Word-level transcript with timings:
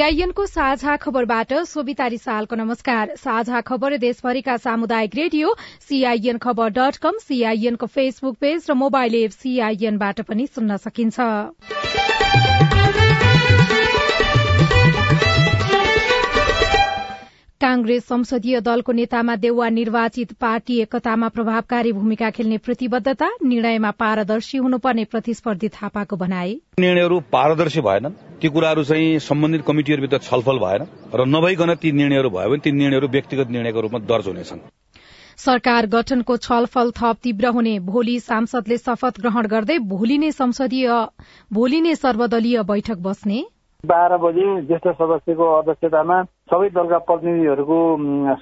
सीआईएनको 0.00 0.44
साझा 0.46 0.96
खबरबाट 0.96 1.52
सोभिता 1.68 2.06
रिसालको 2.06 2.56
नमस्कार। 2.56 3.12
साझा 3.16 3.60
खबर 3.60 3.96
देशभरिका 3.98 4.56
सामुदायिक 4.56 5.14
रेडियो 5.16 5.54
सीआईएन 5.88 6.38
खबर 6.38 6.68
डट 6.72 6.96
कम 6.96 7.18
सीआईएनको 7.20 7.86
फेसबुक 7.88 8.36
पेज 8.40 8.66
र 8.70 8.74
मोबाइल 8.80 9.14
एप 9.14 9.30
सीआईएनबाट 9.36 10.20
पनि 10.24 10.46
सुन्न 10.46 10.76
सकिन्छ। 10.78 11.20
कांग्रेस 17.60 18.06
संसदीय 18.08 18.58
दलको 18.60 18.92
नेतामा 18.92 19.34
देउवा 19.36 19.68
निर्वाचित 19.68 20.32
पार्टी 20.40 20.78
एकतामा 20.80 21.28
प्रभावकारी 21.28 21.92
भूमिका 21.92 22.30
खेल्ने 22.30 22.58
प्रतिबद्धता 22.58 23.28
निर्णयमा 23.44 23.90
पारदर्शी 24.00 24.58
हुनुपर्ने 24.58 25.04
प्रतिस्पर्धी 25.04 25.68
थापाको 25.68 26.16
भनाए 26.16 26.54
निर्णयहरू 26.80 27.18
पारदर्शी 27.32 27.80
भएनन्। 27.80 28.16
ती 28.40 28.48
कुराहरू 28.48 28.84
चाहिँ 28.84 29.18
सम्बन्धित 29.20 29.64
कमिटीहरूभित्र 29.66 30.18
छलफल 30.24 30.58
भएन 30.58 30.86
र 31.14 31.28
नभइकन 31.28 31.74
ती 31.76 31.92
निर्णयहरू 31.92 32.30
भयो 32.30 32.48
भने 32.48 32.64
ती 32.64 32.72
निर्णयहरू 32.72 33.08
व्यक्तिगत 33.10 33.50
निर्णयको 33.50 33.80
रूपमा 33.80 33.98
दर्ज 34.08 34.26
हुनेछन्। 34.26 34.64
सरकार 35.38 35.86
गठनको 35.92 36.36
छलफल 36.40 36.90
थप 36.96 37.16
तीव्र 37.22 37.54
हुने 37.54 37.78
भोलि 37.84 38.18
सांसदले 38.22 38.78
शपथ 38.78 39.20
ग्रहण 39.20 39.46
गर्दै 39.46 39.78
भोलि 39.92 40.18
नै 40.18 40.32
संसदीय 40.32 40.88
भोलि 41.52 41.80
नै 41.80 41.94
सर्वदलीय 41.96 42.62
बैठक 42.64 42.98
बस्ने। 43.04 43.44
बाह्र 43.86 44.16
बजे 44.22 44.44
ज्येष्ठ 44.68 44.88
सदस्यको 44.96 45.46
अध्यक्षतामा 45.58 46.16
सबै 46.52 46.68
दलका 46.70 46.98
प्रतिनिधिहरूको 47.08 47.78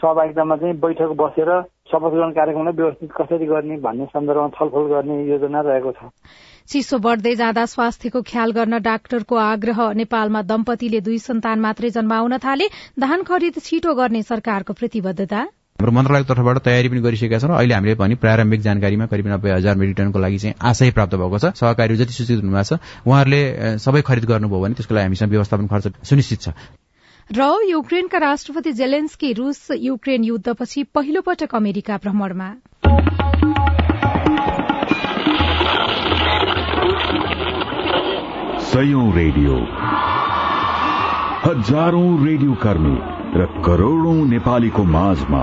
सहभागितामा 0.01 0.57
चाहिँ 0.57 0.75
बैठक 0.83 1.11
बसेर 1.21 1.51
शपथ 1.91 2.11
ग्रहण 2.15 2.31
कार्यक्रमलाई 2.39 2.75
व्यवस्थित 2.75 3.11
कसरी 3.19 3.47
गर्ने 3.47 3.77
भन्ने 3.87 4.07
सन्दर्भमा 4.11 4.49
छलफल 4.59 4.87
गर्ने 4.93 5.17
योजना 5.31 5.61
रहेको 5.63 5.93
छ। 5.93 6.11
चिसो 6.69 6.99
बढ्दै 6.99 7.35
जाँदा 7.35 7.65
स्वास्थ्यको 7.65 8.23
ख्याल 8.23 8.51
गर्न 8.53 8.79
डाक्टरको 8.83 9.37
आग्रह। 9.37 9.79
नेपालमा 10.01 10.43
दम्पतिले 10.51 11.01
दुई 11.07 11.19
सन्तान 11.19 11.61
मात्रै 11.61 11.91
जन्माउन 11.95 12.39
थाले। 12.39 12.67
धान 12.99 13.23
खरिद 13.23 13.63
छिटो 13.63 13.95
गर्ने 13.95 14.23
सरकारको 14.23 14.73
प्रतिबद्धता। 14.75 15.41
हाम्रो 15.79 15.93
मन्त्रालयको 15.95 16.35
तर्फबाट 16.35 16.59
तयारी 16.59 16.89
पनि 16.91 17.01
गरिसकेका 17.01 17.39
छौँ 17.39 17.49
र 17.51 17.55
अहिले 17.55 17.75
हामीले 17.75 17.95
पनि 17.95 18.15
प्रारम्भिक 18.19 18.61
जानकारीमा 18.61 19.07
करिब 19.07 19.27
नब्बे 19.31 19.51
हजार 19.51 19.77
मेट्रिक 19.79 19.97
टनको 19.97 20.19
लागि 20.19 20.39
चाहिँ 20.43 20.55
आशय 20.59 20.91
प्राप्त 20.91 21.15
भएको 21.15 21.39
छ। 21.39 21.55
सहकारी 21.55 21.95
जति 21.97 22.13
सूचित 22.13 22.43
हुनुभएको 22.43 22.67
छ 22.67 23.07
उहाँहरूले 23.07 23.79
सबै 23.79 24.03
खरिद 24.03 24.25
गर्नुभयो 24.27 24.59
भने 24.59 24.75
त्यसको 24.75 24.95
लागि 24.95 25.07
हामीसँग 25.07 25.31
व्यवस्थापन 25.31 25.67
खर्च 25.71 26.03
सुनिश्चित 26.03 26.41
छ। 26.43 26.51
र 27.31 27.41
युक्रेनका 27.71 28.19
राष्ट्रपति 28.19 28.73
जेलेन्स्की 28.75 29.33
रूस 29.39 29.79
युक्रेन 29.79 30.25
युद्धपछि 30.25 30.83
पहिलो 30.91 31.21
पटक 31.23 31.55
अमेरिका 31.55 31.95
भ्रमणमा। 32.03 32.49
सयौं 38.67 39.07
रेडियो। 39.15 39.55
हजारौं 41.47 42.11
रेडियो 42.27 42.55
कर्मी 42.67 42.97
र 43.39 43.47
करोड़ौं 43.63 44.19
नेपालीको 44.27 44.85
माझमा 44.85 45.43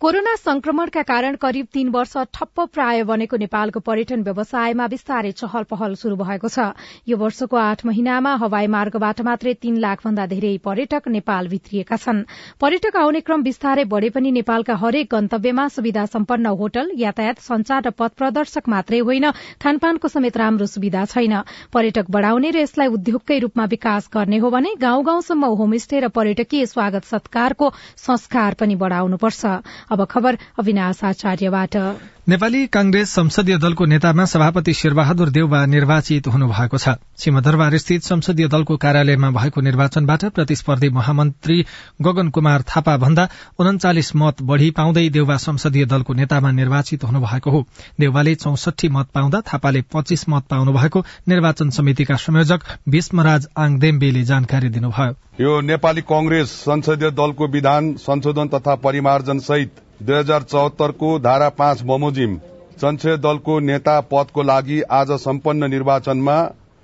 कोरोना 0.00 0.34
संक्रमणका 0.36 1.02
कारण 1.02 1.34
करिब 1.36 1.66
तीन 1.74 1.88
वर्ष 1.92 2.16
ठप्प 2.34 2.60
प्राय 2.72 3.02
बनेको 3.04 3.36
नेपालको 3.36 3.80
पर्यटन 3.84 4.22
व्यवसायमा 4.24 4.84
विस्तारै 4.86 5.32
चहल 5.32 5.64
पहल 5.68 5.94
शुरू 5.94 6.16
भएको 6.16 6.48
छ। 6.48 6.72
यो 7.04 7.16
वर्षको 7.20 7.56
आठ 7.56 7.84
महिनामा 7.84 8.32
हवाई 8.40 8.66
मार्गबाट 8.66 9.20
मात्रै 9.20 9.52
तीन 9.60 9.76
लाख 9.76 10.00
भन्दा 10.04 10.26
धेरै 10.26 10.52
पर्यटक 10.64 11.08
नेपाल 11.10 11.48
भित्रिएका 11.48 11.96
छन्। 11.96 12.22
पर्यटक 12.56 12.96
आउने 12.96 13.20
क्रम 13.20 13.42
विस्तारै 13.42 13.84
बढ़े 13.92 14.08
पनि 14.16 14.32
नेपालका 14.32 14.76
हरेक 14.80 15.10
गन्तव्यमा 15.10 15.68
सुविधा 15.68 16.06
सम्पन्न 16.06 16.54
होटल 16.56 16.96
यातायात 16.96 17.44
संचार 17.44 17.84
र 17.84 17.92
पथ 17.92 18.16
प्रदर्शक 18.16 18.72
मात्रै 18.76 19.02
होइन 19.04 19.30
खानपानको 19.60 20.08
समेत 20.08 20.40
राम्रो 20.44 20.70
सुविधा 20.76 21.04
छैन। 21.12 21.36
पर्यटक 21.76 22.10
बढ़ाउने 22.10 22.54
र 22.56 22.64
यसलाई 22.64 22.94
उद्योगकै 22.96 23.38
रूपमा 23.44 23.68
विकास 23.68 24.08
गर्ने 24.16 24.40
हो 24.40 24.54
भने 24.56 24.74
गाउँ 24.80 25.04
गाउँसम्म 25.04 25.52
होमस्टे 25.60 26.00
र 26.00 26.12
पर्यटकीय 26.16 26.66
स्वागत 26.72 27.12
सत्कारको 27.12 27.72
संस्कार 28.00 28.60
पनि 28.64 28.80
बढ़ाउनुपर्छ। 28.80 29.88
अब 29.90 30.04
खबर 30.10 30.38
अविनाश 30.58 31.04
आचार्यबाट। 31.04 31.76
नेपाली 32.30 32.66
कांग्रेस 32.66 33.10
संसदीय 33.10 33.56
दलको 33.58 33.84
नेतामा 33.84 34.24
सभापति 34.24 34.72
शेरबहादुर 34.72 35.30
देउबा 35.30 35.64
निर्वाचित 35.66 36.26
हुनुभएको 36.26 36.78
छ। 36.78 36.94
सिंहदरबार 37.18 37.76
स्थित 37.76 38.02
संसदीय 38.02 38.48
दलको 38.48 38.76
कार्यालयमा 38.76 39.30
भएको 39.30 39.60
निर्वाचनबाट 39.60 40.24
प्रतिस्पर्धी 40.30 40.88
महामन्त्री 40.90 41.56
गगन 42.02 42.28
कुमार 42.30 42.62
थापा 42.62 42.96
भन्दा 42.96 43.26
उन्चालिस 43.58 44.14
मत 44.16 44.42
बढ़ी 44.42 44.70
पाउँदै 44.70 45.08
देउबा 45.10 45.36
संसदीय 45.38 45.84
दलको 45.86 46.14
नेतामा 46.14 46.50
निर्वाचित 46.52 47.04
हुनुभएको 47.04 47.50
हो। 47.50 47.66
देउबाले 48.00 48.34
चौसठी 48.36 48.88
मत 48.88 49.10
पाउँदा 49.14 49.40
थापाले 49.50 49.82
पच्चीस 49.90 50.28
मत 50.28 50.46
पाउनु 50.46 50.72
भएको 50.72 51.04
निर्वाचन 51.28 51.70
समितिका 51.72 52.16
संयोजक 52.20 52.70
भीष्मराज 52.88 53.46
आङदेम्बेले 53.58 54.22
जानकारी 54.22 54.68
दिनुभयो। 54.68 55.12
यो 55.42 55.60
नेपाली 55.66 56.00
कंग्रेस 56.06 56.58
संसदीय 56.62 57.10
दलको 57.10 57.48
विधान 57.48 57.94
संशोधन 57.98 58.48
तथा 58.48 58.74
परिमार्जन 58.86 59.38
सहित 59.42 59.88
दुई 60.00 60.16
हजार 60.16 60.42
चौहत्तरको 60.42 61.08
धारा 61.20 61.48
पाँच 61.54 61.80
बमोजिम 61.82 62.36
संसदीय 62.80 63.16
दलको 63.18 63.58
नेता 63.62 64.00
पदको 64.10 64.42
लागि 64.42 64.80
आज 64.98 65.10
सम्पन्न 65.20 65.68
निर्वाचनमा 65.70 66.36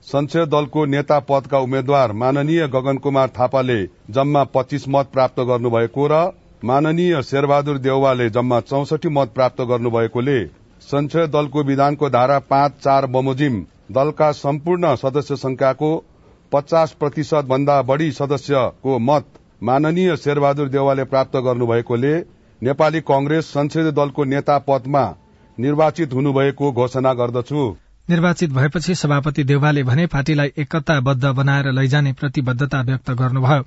संसदीय 0.07 0.45
दलको 0.47 0.85
नेता 0.87 1.19
पदका 1.29 1.59
उम्मेद्वार 1.59 2.13
माननीय 2.15 2.67
गगन 2.75 2.99
कुमार 2.99 3.29
थापाले 3.39 3.79
जम्मा 4.13 4.43
पच्चीस 4.53 4.85
मत 4.89 5.09
प्राप्त 5.13 5.41
गर्नुभएको 5.51 6.07
र 6.13 6.21
माननीय 6.65 7.23
शेरबहादुर 7.23 7.79
देउवाले 7.79 8.29
जम्मा 8.31 8.61
चौसठी 8.67 9.09
मत 9.13 9.33
प्राप्त 9.35 9.63
गर्नुभएकोले 9.69 10.39
संसदीय 10.83 11.27
दलको 11.31 11.63
विधानको 11.65 12.11
धारा 12.11 12.39
पाँच 12.47 12.79
चार 12.83 13.07
बमोजिम 13.11 13.61
दलका 13.95 14.33
सम्पूर्ण 14.35 14.95
सदस्य 14.99 15.37
संख्याको 15.39 15.93
पचास 16.53 16.93
प्रतिशत 17.01 17.49
भन्दा 17.49 17.83
बढ़ी 17.87 18.13
सदस्यको 18.15 18.99
मत 19.09 19.27
माननीय 19.65 20.17
शेरबहादुर 20.19 20.69
देवालले 20.71 21.05
प्राप्त 21.07 21.37
गर्नुभएकोले 21.45 22.17
नेपाली 22.63 23.01
कंग्रेस 23.01 23.47
संसदीय 23.47 23.93
दलको 23.93 24.25
नेता 24.25 24.59
पदमा 24.59 25.05
निर्वाचित 25.59 26.13
हुनुभएको 26.13 26.73
घोषणा 26.73 27.13
गर्दछु। 27.15 27.77
निर्वाचित 28.11 28.51
भएपछि 28.51 28.95
सभापति 28.95 29.45
देउवाले 29.45 29.83
भने 29.83 30.07
पार्टीलाई 30.07 30.53
एकताबद्ध 30.59 31.25
बनाएर 31.27 31.71
लैजाने 31.73 32.13
प्रतिबद्धता 32.13 32.81
व्यक्त 32.81 33.11
गर्नुभयो। 33.11 33.65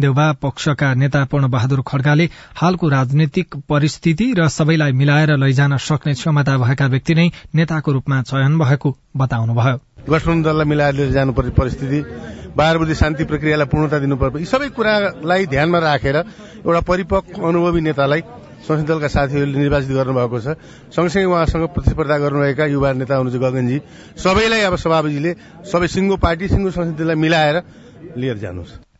देउवा 0.00 0.32
पक्षका 0.32 0.92
नेता 0.94 1.24
पूर्ण 1.24 1.48
बहादुर 1.48 1.82
खड्गाले 1.86 2.28
हालको 2.56 2.88
राजनीतिक 2.88 3.56
परिस्थिति 3.68 4.32
र 4.38 4.48
सबैलाई 4.48 4.92
मिलाएर 4.92 5.36
लैजान 5.36 5.76
सक्ने 5.78 6.14
क्षमता 6.14 6.56
भएका 6.58 6.86
व्यक्ति 6.86 7.14
नै 7.14 7.30
नेताको 7.54 7.92
रूपमा 7.92 8.22
चयन 8.22 8.58
भएको 8.58 8.96
बताउनुभयो। 9.16 9.78
गठबन्धन 10.10 10.42
दललाई 10.42 10.66
मिलाएर 10.66 10.94
लिएर 10.94 11.10
जानुपर्ने 11.12 11.50
परिस्थिति 11.50 12.00
बाह्र 12.56 12.78
बजी 12.78 12.94
शान्ति 12.94 13.24
प्रक्रियालाई 13.24 13.66
पूर्णता 13.66 13.98
दिनुपर्छ। 13.98 14.36
यी 14.36 14.44
सबै 14.44 14.68
कुरालाई 14.68 15.46
ध्यानमा 15.46 15.78
राखेर 15.78 16.16
एउटा 16.62 16.80
परिपक्व 16.80 17.42
अनुभवी 17.42 17.80
नेतालाई 17.80 18.22
संसदीय 18.62 18.86
दलका 18.86 19.08
साथीहरूले 19.10 19.58
निर्वाचित 19.58 19.90
गर्नुभएको 19.90 20.38
छ। 20.38 20.46
सँगसँगै 20.94 21.26
उहाँसँग 21.26 21.64
प्रतिस्पर्धा 21.74 22.16
गर्नुभएका 22.22 22.64
युवा 22.70 22.90
नेता 22.94 23.14
हुनुहुन्छ 23.18 23.42
गगनजी। 23.42 23.78
सबैलाई 24.14 24.62
अब 24.70 24.74
सभापतिले 24.78 25.32
सबै 25.66 25.86
सिङ्गो 25.90 26.16
पार्टी 26.22 26.46
सिङ्गो 26.48 26.70
संसदीय 26.70 26.96
दललाई 26.96 27.18
मिलाएर 27.18 27.56
लिएर 28.14 28.36
जानुहोस्। 28.38 28.91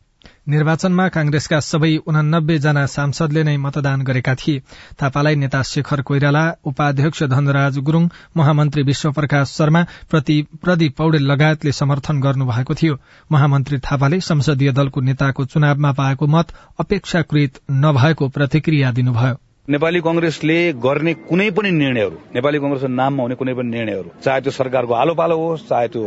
निर्वाचनमा 0.49 1.09
कांग्रेसका 1.09 1.59
सबै 1.61 1.97
उनानब्बे 2.07 2.59
जना 2.59 2.87
सांसदले 2.87 3.43
नै 3.43 3.57
मतदान 3.57 4.03
गरेका 4.03 4.35
थिए। 4.35 4.63
थापालाई 5.03 5.35
नेता 5.35 5.63
शेखर 5.63 6.01
कोइराला 6.03 6.43
उपाध्यक्ष 6.65 7.23
धनराज 7.25 7.79
गुरूङ 7.79 8.09
महामन्त्री 8.37 8.83
विश्वप्रकाश 8.83 9.49
शर्मा 9.49 9.83
प्रदीप 10.11 10.97
पौडेल 10.97 11.23
लगायतले 11.23 11.73
समर्थन 11.73 12.21
गर्नुभएको 12.21 12.75
थियो। 12.75 12.99
महामन्त्री 13.33 13.79
थापाले 13.79 14.21
संसदीय 14.21 14.73
दलको 14.73 15.01
नेताको 15.01 15.45
चुनावमा 15.45 15.93
पाएको 15.93 16.27
मत 16.27 16.53
अपेक्षाकृत 16.81 17.61
नभएको 17.71 18.29
प्रतिक्रिया 18.29 18.93
दिनुभयो। 18.93 19.52
नेपाली 19.69 20.01
कंग्रेसले 20.01 20.55
गर्ने 20.75 21.13
कुनै 21.23 21.49
पनि 21.55 21.71
निर्णयहरू 21.71 22.17
नेपाली 22.35 22.59
कंग्रेसको 22.59 22.89
नाममा 22.91 23.23
हुने 23.23 23.35
कुनै 23.39 23.53
पनि 23.55 23.71
निर्णयहरू 23.71 24.09
चाहे 24.19 24.41
त्यो 24.43 24.51
सरकारको 24.51 24.93
आलो 24.93 25.15
पालो 25.15 25.37
होस् 25.39 25.63
चाहे 25.69 25.89
त्यो 25.89 26.03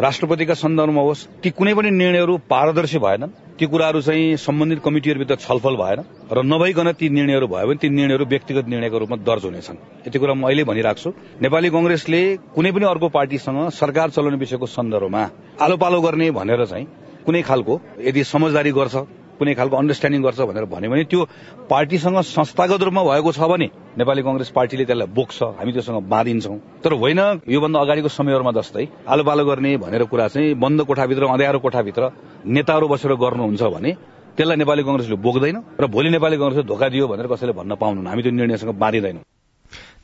राष्ट्रपतिका 0.00 0.54
सन्दर्भमा 0.54 1.02
होस् 1.02 1.26
ती 1.44 1.50
कुनै 1.52 1.74
पनि 1.74 1.90
निर्णयहरू 1.92 2.36
पारदर्शी 2.48 2.98
भएनन्। 2.98 3.30
ती 3.60 3.66
कुराहरू 3.66 4.00
चाहिँ 4.00 4.36
सम्बन्धित 4.40 4.80
कमिटीहरूभित्र 4.80 5.36
छलफल 5.36 5.76
भएन 5.76 6.00
र 6.32 6.42
नभइकन 6.44 6.92
ती 6.96 7.08
निर्णयहरू 7.10 7.46
भयो 7.46 7.66
भने 7.68 7.76
ती 7.76 7.88
निर्णयहरू 7.90 8.24
व्यक्तिगत 8.24 8.68
निर्णयको 8.72 8.98
रूपमा 8.98 9.16
दर्ज 9.20 9.44
हुनेछन्। 9.44 9.76
यति 10.06 10.18
कुरा 10.18 10.34
म 10.34 10.48
अहिले 10.48 10.64
भनिरहेको 10.64 11.00
छु 11.02 11.10
नेपाली 11.44 11.68
कंग्रेसले 11.76 12.22
कुनै 12.56 12.72
पनि 12.72 12.84
अर्को 12.88 13.08
पार्टीसँग 13.12 13.68
सरकार 13.80 14.16
चलाउने 14.16 14.38
विषयको 14.40 14.66
सन्दर्भमा 14.76 15.22
आलो 15.60 16.00
गर्ने 16.00 16.30
भनेर 16.32 16.64
चाहिँ 16.64 16.86
कुनै 17.26 17.42
खालको 17.42 17.74
यदि 18.00 18.24
समझदारी 18.24 18.72
गर्छ 18.72 18.96
कुनै 19.38 19.54
खालको 19.58 19.76
अन्डरस्ट्यान्डिङ 19.76 20.22
गर्छ 20.22 20.40
भनेर 20.50 20.64
भन्यो 20.74 20.90
भने 20.90 21.04
त्यो 21.10 21.20
पार्टीसँग 21.70 22.18
संस्थागत 22.22 22.82
रूपमा 22.86 23.02
भएको 23.04 23.30
छ 23.32 23.40
भने 23.50 23.66
नेपाली 23.98 24.22
कंग्रेस 24.22 24.50
पार्टीले 24.56 24.84
त्यसलाई 24.84 25.08
बोक्छ 25.10 25.38
हामी 25.58 25.72
त्योसँग 25.72 25.98
बाँधिन्छौँ। 26.12 26.56
तर 26.84 26.92
होइन 27.02 27.20
योभन्दा 27.48 27.78
अगाडिको 27.80 28.08
समयहरूमा 28.08 28.52
जस्तै 28.58 28.84
आलो 29.08 29.22
पालो 29.24 29.44
गर्ने 29.44 29.76
भनेर 29.84 30.04
कुरा 30.12 30.28
चाहिँ 30.34 30.54
बन्द 30.54 30.82
कोठाभित्र 30.88 31.22
अँध्यारो 31.34 31.58
कोठाभित्र 31.66 32.02
नेताहरू 32.46 32.86
बसेर 32.88 33.12
गर्नुहुन्छ 33.24 33.62
भने 33.74 33.90
त्यसलाई 34.36 34.56
नेपाली 34.62 34.82
कंग्रेसले 34.82 35.16
बोक्दैन 35.26 35.56
र 35.80 35.86
भोलि 35.86 36.10
नेपाली 36.10 36.36
कंग्रेसले 36.36 36.64
धोका 36.70 36.88
दियो 36.88 37.06
भनेर 37.08 37.26
कसैले 37.26 37.52
भन्न 37.58 37.74
पाउनुहुन्न। 37.78 38.08
हामी 38.10 38.22
त्यो 38.22 38.32
निर्णयसँग 38.32 38.70
बाँधिँदैनौँ। 38.74 39.22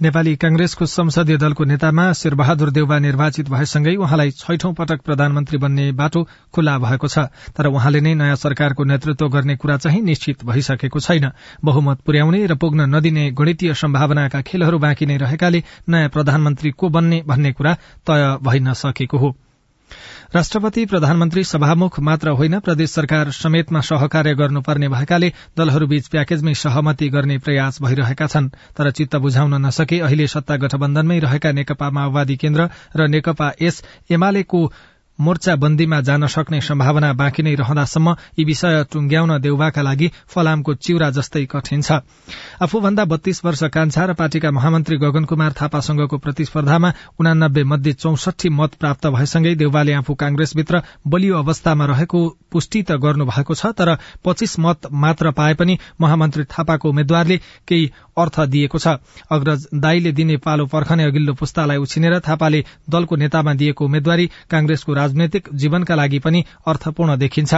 नेपाली 0.01 0.35
कांग्रेसको 0.37 0.87
संसदीय 0.87 1.37
दलको 1.37 1.65
नेतामा 1.65 2.13
शेरबहादुर 2.13 2.71
देउबा 2.71 2.99
निर्वाचित 2.99 3.49
भएसँगै 3.49 3.95
उहाँलाई 3.97 4.31
छैठौं 4.31 4.73
पटक 4.73 5.01
प्रधानमन्त्री 5.01 5.59
बन्ने 5.59 5.93
बाटो 5.93 6.23
खुल्ला 6.55 6.79
भएको 6.79 7.09
छ। 7.09 7.29
तर 7.53 7.67
उहाँले 7.67 8.01
नै 8.01 8.15
नयाँ 8.15 8.37
सरकारको 8.37 8.85
नेतृत्व 8.85 9.29
गर्ने 9.29 9.57
कुरा 9.57 9.77
चाहिँ 9.77 10.01
निश्चित 10.01 10.45
भइसकेको 10.45 11.01
छैन। 11.01 11.31
बहुमत 11.65 12.01
पुर्याउने 12.01 12.47
र 12.47 12.55
पुग्न 12.57 12.89
नदिने 12.89 13.31
गणितीय 13.31 13.75
सम्भावनाका 13.75 14.41
खेलहरू 14.41 14.79
बाँकी 14.79 15.07
नै 15.07 15.17
रहेकाले 15.17 15.63
नयाँ 15.89 16.09
प्रधानमन्त्री 16.09 16.71
को 16.71 16.89
बन्ने 16.89 17.23
भन्ने 17.27 17.53
कुरा 17.53 17.75
तय 18.09 18.39
भइ 18.43 18.61
नसकेको 18.61 19.19
हो। 19.19 19.37
राष्ट्रपति 20.35 20.85
प्रधानमन्त्री 20.87 21.43
सभामुख 21.45 21.99
मात्र 22.01 22.31
होइन 22.31 22.59
प्रदेश 22.61 22.91
सरकार 22.91 23.31
समेतमा 23.31 23.81
सहकार्य 23.81 24.35
गर्नुपर्ने 24.35 24.89
भएकाले 24.89 25.33
दलहरूबीच 25.59 26.07
प्याकेजमै 26.09 26.55
सहमति 26.55 27.09
गर्ने 27.09 27.39
प्रयास 27.39 27.81
भइरहेका 27.83 28.27
छन्। 28.27 28.49
तर 28.79 28.91
चित्त 28.91 29.17
बुझाउन 29.17 29.55
नसके 29.67 29.99
अहिले 30.01 30.27
सत्ता 30.27 30.57
गठबन्धनमै 30.57 31.19
रहेका 31.19 31.53
नेकपा 31.53 31.91
माओवादी 31.91 32.37
केन्द्र 32.37 32.69
र 32.97 33.09
नेकपा 33.09 33.53
एस 33.61 33.83
एमालेको 34.11 34.61
मोर्चाबन्दीमा 35.21 36.01
जान 36.01 36.27
सक्ने 36.27 36.61
सम्भावना 36.61 37.13
बाँकी 37.13 37.43
नै 37.43 37.55
रहँदासम्म 37.55 38.15
यी 38.39 38.45
विषय 38.45 38.85
टुंग्याउन 38.93 39.39
देउबाका 39.41 39.83
लागि 39.83 40.11
फलामको 40.29 40.75
चिउरा 40.77 41.11
जस्तै 41.11 41.45
कठिन 41.47 41.83
छ। 41.83 42.01
आफूभन्दा 42.63 43.05
बत्तीस 43.05 43.45
वर्ष 43.45 43.63
कान्छा 43.75 44.05
र 44.05 44.13
पार्टीका 44.15 44.51
महामन्त्री 44.51 44.97
गगन 44.97 45.25
कुमार 45.25 45.53
थापासँगको 45.61 46.19
प्रतिस्पर्धामा 46.19 46.93
उनानब्बे 47.21 47.65
मध्ये 47.65 47.93
चौसठी 47.95 48.49
मत 48.51 48.75
प्राप्त 48.81 49.07
भएसँगै 49.09 49.55
देउबाले 49.55 49.93
आफू 49.95 50.15
कांग्रेसभित्र 50.15 50.83
बलियो 51.07 51.39
अवस्थामा 51.39 51.85
रहेको 51.87 52.21
पुष्टि 52.53 52.83
त 52.83 52.93
गर्नु 53.03 53.25
भएको 53.27 53.55
छ 53.55 53.73
तर 53.77 53.97
पच्चीस 54.25 54.59
मत 54.59 54.89
मात्र 54.93 55.31
पाए 55.33 55.55
पनि 55.55 55.79
महामन्त्री 56.01 56.45
थापाको 56.49 56.89
उम्मेद्वारले 56.89 57.37
केही 57.69 57.91
अर्थ 58.19 58.41
दिएको 58.51 58.79
छ। 58.79 58.97
अग्रज 59.31 59.67
दाईले 59.75 60.13
दिने 60.13 60.37
पालो 60.37 60.67
पर्खने 60.67 61.05
अघिल्लो 61.05 61.35
पुस्तालाई 61.35 61.77
उछिनेर 61.79 62.19
थापाले 62.21 62.65
दलको 62.91 63.17
नेतामा 63.17 63.55
दिएको 63.55 63.85
उम्मेद्वारी 63.85 64.27
कांग्रेसको 64.51 64.93
राजनैतिक 65.11 65.49
जीवनका 65.55 65.95
लागि 65.95 66.19
पनि 66.19 66.45
अर्थपूर्ण 66.67 67.17
देखिन्छ। 67.19 67.55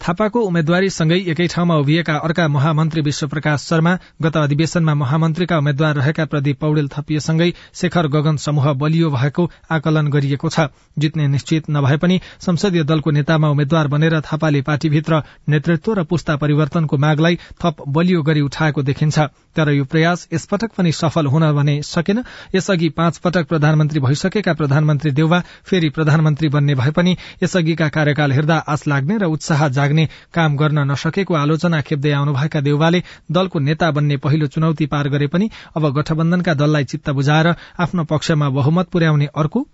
थापाको 0.00 0.40
उम्मेद्वारीसँगै 0.40 1.18
एकै 1.32 1.46
ठाउँमा 1.46 1.76
उभिएका 1.76 2.16
अर्का 2.18 2.46
महामन्त्री 2.48 3.00
विश्वप्रकाश 3.02 3.60
शर्मा 3.60 3.92
गत 4.22 4.36
अधिवेशनमा 4.36 4.94
महामन्त्रीका 4.94 5.58
उम्मेद्वार 5.58 5.94
रहेका 5.96 6.24
प्रदीप 6.24 6.60
पौडेल 6.60 6.88
थपिएसँगै 6.88 7.50
शेखर 7.74 8.06
गगन 8.08 8.36
समूह 8.36 8.72
बलियो 8.72 9.10
भएको 9.10 9.50
आकलन 9.70 10.08
गरिएको 10.08 10.48
छ। 10.48 10.68
जित्ने 10.98 11.26
निश्चित 11.28 11.70
नभए 11.70 11.96
पनि 11.96 12.20
संसदीय 12.40 12.84
दलको 12.84 13.10
नेतामा 13.10 13.48
उम्मेद्वार 13.50 13.88
बनेर 13.88 14.20
थापाले 14.22 14.62
पार्टीभित्र 14.62 15.22
नेतृत्व 15.48 15.92
र 15.92 16.04
पुस्ता 16.04 16.36
परिवर्तनको 16.36 16.96
मागलाई 16.96 17.38
थप 17.64 17.82
बलियो 17.88 18.22
गरी 18.22 18.40
उठाएको 18.40 18.82
देखिन्छ। 18.82 19.18
तर 19.56 19.70
यो 19.72 19.84
प्रयास 19.84 20.28
यसपटक 20.32 20.70
पनि 20.78 20.92
सफल 20.92 21.26
हुन 21.26 21.50
भने 21.52 21.80
सकेन। 21.82 22.22
यसअघि 22.54 22.88
पाँच 22.96 23.18
पटक 23.18 23.48
प्रधानमन्त्री 23.48 24.00
भइसकेका 24.00 24.54
प्रधानमन्त्री 24.54 25.10
देउवा 25.10 25.42
फेरि 25.64 25.88
प्रधानमन्त्री 25.88 26.48
बन्ने 26.48 26.74
भए 26.74 26.90
पनि 26.90 27.16
यसअघिका 27.42 27.88
कार्यकाल 27.88 28.32
हेर्दा 28.32 28.56
आश 28.68 28.86
लाग्ने 28.88 29.18
र 29.18 29.24
उत्साह 29.26 29.68
जाग्ने 29.86 30.08
काम 30.34 30.56
गर्न 30.56 30.90
नसकेको 30.90 31.34
आलोचना 31.34 31.80
खेप्दै 31.80 32.12
आउनुभएका 32.12 32.60
देउवाले 32.60 33.02
दलको 33.32 33.58
नेता 33.62 33.90
बन्ने 33.90 34.16
पहिलो 34.18 34.46
चुनौती 34.50 34.86
पार 34.92 35.08
गरे 35.08 35.26
पनि 35.30 35.50
अब 35.76 35.90
गठबन्धनका 35.94 36.54
दललाई 36.54 36.84
चित्त 36.84 37.10
बुझाएर 37.10 37.54
आफ्नो 37.78 38.04
पक्षमा 38.04 38.48
बहुमत 38.50 38.88
पुर्याउने 38.88 39.28
अर्को 39.36 39.66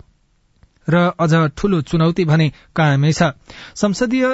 र 0.89 1.11
अझ 1.19 1.33
ठूलो 1.57 1.81
चुनौती 1.83 2.25
भने 2.25 2.49
कायमै 2.77 3.13
छ। 3.13 3.33
संसदीय 3.75 4.27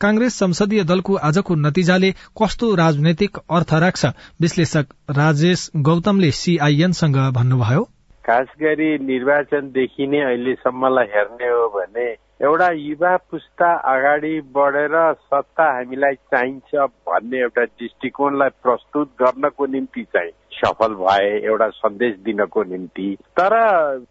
कांग्रेस 0.00 0.34
संसदीय 0.34 0.84
दलको 0.84 1.14
आजको 1.28 1.54
नतिजाले 1.56 2.10
कस्तो 2.38 2.74
राजनैतिक 2.74 3.38
अर्थ 3.50 3.74
राख्छ? 3.74 4.06
विश्लेषक 4.40 4.86
राजेश 5.10 5.70
गौतमले 5.76 6.30
सीआईएनसँग 6.32 7.18
भन्नुभयो। 7.32 7.88
खास 8.30 8.50
गरी 8.60 8.88
निर्वाचनदेखि 9.04 10.06
नै 10.06 10.18
अहिलेसम्मलाई 10.24 11.06
हेर्ने 11.06 11.46
हो 11.48 11.62
भने 11.68 12.04
एउटा 12.42 12.68
युवा 12.70 13.16
पुस्ता 13.30 13.70
अगाडि 13.92 14.30
बढेर 14.54 14.94
सत्ता 15.24 15.64
हामीलाई 15.72 16.14
चाहिन्छ 16.34 16.84
भन्ने 17.08 17.40
एउटा 17.40 17.64
दृष्टिकोणलाई 17.72 18.54
प्रस्तुत 18.62 19.10
गर्नको 19.22 19.66
निम्ति 19.66 20.04
चाहिँ 20.14 20.30
सफल 20.52 20.94
भए 20.94 21.28
एउटा 21.46 21.68
सन्देश 21.68 22.14
दिनको 22.24 22.62
निम्ति। 22.62 23.08
तर 23.38 23.54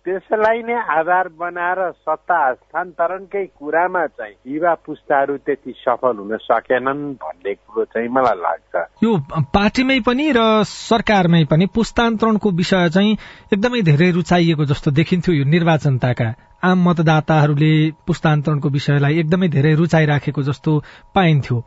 त्यसलाई 0.05 0.61
नै 0.61 0.75
आधार 0.97 1.27
बनाएर 1.39 1.91
सत्ता 1.91 2.37
हस्तान्तरणकै 2.47 3.45
कुरामा 3.45 4.05
चाहिँ 4.07 4.35
युवा 4.47 4.73
पुस्ताहरू 4.85 5.37
त्यति 5.37 5.73
सफल 5.77 6.17
हुन 6.17 6.37
सकेनन् 6.37 7.03
भन्ने 7.13 7.53
कुरो 7.53 7.85
चाहिँ 7.85 8.09
मलाई 8.09 8.37
लाग्छ। 8.37 8.75
यो 9.03 9.17
पार्टीमै 9.53 9.99
पनि 9.99 10.31
र 10.31 10.63
सरकारमै 10.63 11.43
पनि 11.45 11.65
पुस्तान्तरणको 11.75 12.49
विषय 12.51 12.89
चाहिँ 12.89 13.17
एकदमै 13.53 13.81
धेरै 13.81 14.11
रुचाइएको 14.11 14.65
जस्तो 14.65 14.91
देखिन्थ्यो 14.91 15.35
यो 15.35 15.43
निर्वाचनताका। 15.45 16.33
आम 16.63 16.89
मतदाताहरूले 16.89 17.73
पुस्तान्तरणको 18.07 18.69
विषयलाई 18.69 19.19
एकदमै 19.19 19.47
धेरै 19.47 19.73
रुचाइराखेको 19.75 20.41
जस्तो 20.43 20.71
पाइन्थ्यो। 21.15 21.59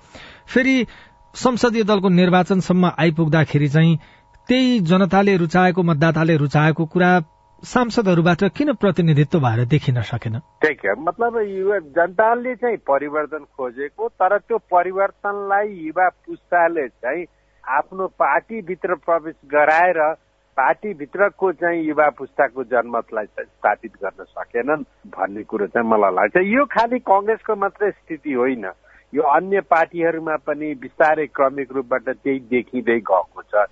फेरि 0.46 0.76
संसदीय 1.34 1.84
दलको 1.84 2.08
निर्वाचनसम्म 2.08 2.90
आइपुग्दाखेरि 2.98 3.68
चाहिँ 3.68 3.98
त्यही 4.52 4.80
जनताले 4.80 5.36
रुचाएको 5.36 5.82
मतदाताले 5.82 6.36
रुचाएको 6.36 6.84
कुरा 6.84 7.10
सांसदहरूबाट 7.62 8.42
किन 8.56 8.72
प्रतिनिधित्व 8.72 9.38
भएर 9.40 9.64
देखिन 9.64 10.00
सकेन? 10.04 10.38
त्यही 10.60 10.92
मतलब 10.98 11.38
युवा 11.40 11.78
जनताले 11.96 12.54
चाहिँ 12.54 12.76
परिवर्तन 12.76 13.44
खोजेको 13.56 14.08
तर 14.08 14.36
त्यो 14.38 14.58
परिवर्तनलाई 14.68 15.68
युवा 15.86 16.08
पुस्ताले 16.26 16.86
चाहिँ 16.88 17.24
आफ्नो 17.64 18.06
पार्टीभित्र 18.20 18.94
प्रवेश 18.94 19.34
गराएर 19.48 20.00
पार्टीभित्रको 20.56 21.52
चाहिँ 21.52 21.82
युवा 21.88 22.08
पुस्ताको 22.18 22.64
जनमतलाई 22.64 23.26
स्थापित 23.26 23.92
गर्न 24.04 24.24
सकेनन् 24.36 24.84
भन्ने 25.16 25.42
कुरो 25.48 25.66
चाहिँ 25.66 25.88
मलाई 25.88 26.14
लाग्छ। 26.14 26.36
यो 26.36 26.64
खालि 26.64 26.98
कङ्ग्रेसको 27.08 27.56
मात्रै 27.56 27.90
स्थिति 27.90 28.32
होइन। 28.32 28.66
यो 29.14 29.22
अन्य 29.22 29.60
पार्टीहरूमा 29.60 30.36
पनि 30.36 30.74
बिस्तारै 30.74 31.26
क्रमिक 31.26 31.72
रूपबाट 31.72 32.08
त्यही 32.08 32.38
देखिँदै 32.52 33.00
गएको 33.00 33.42
छ। 33.42 33.64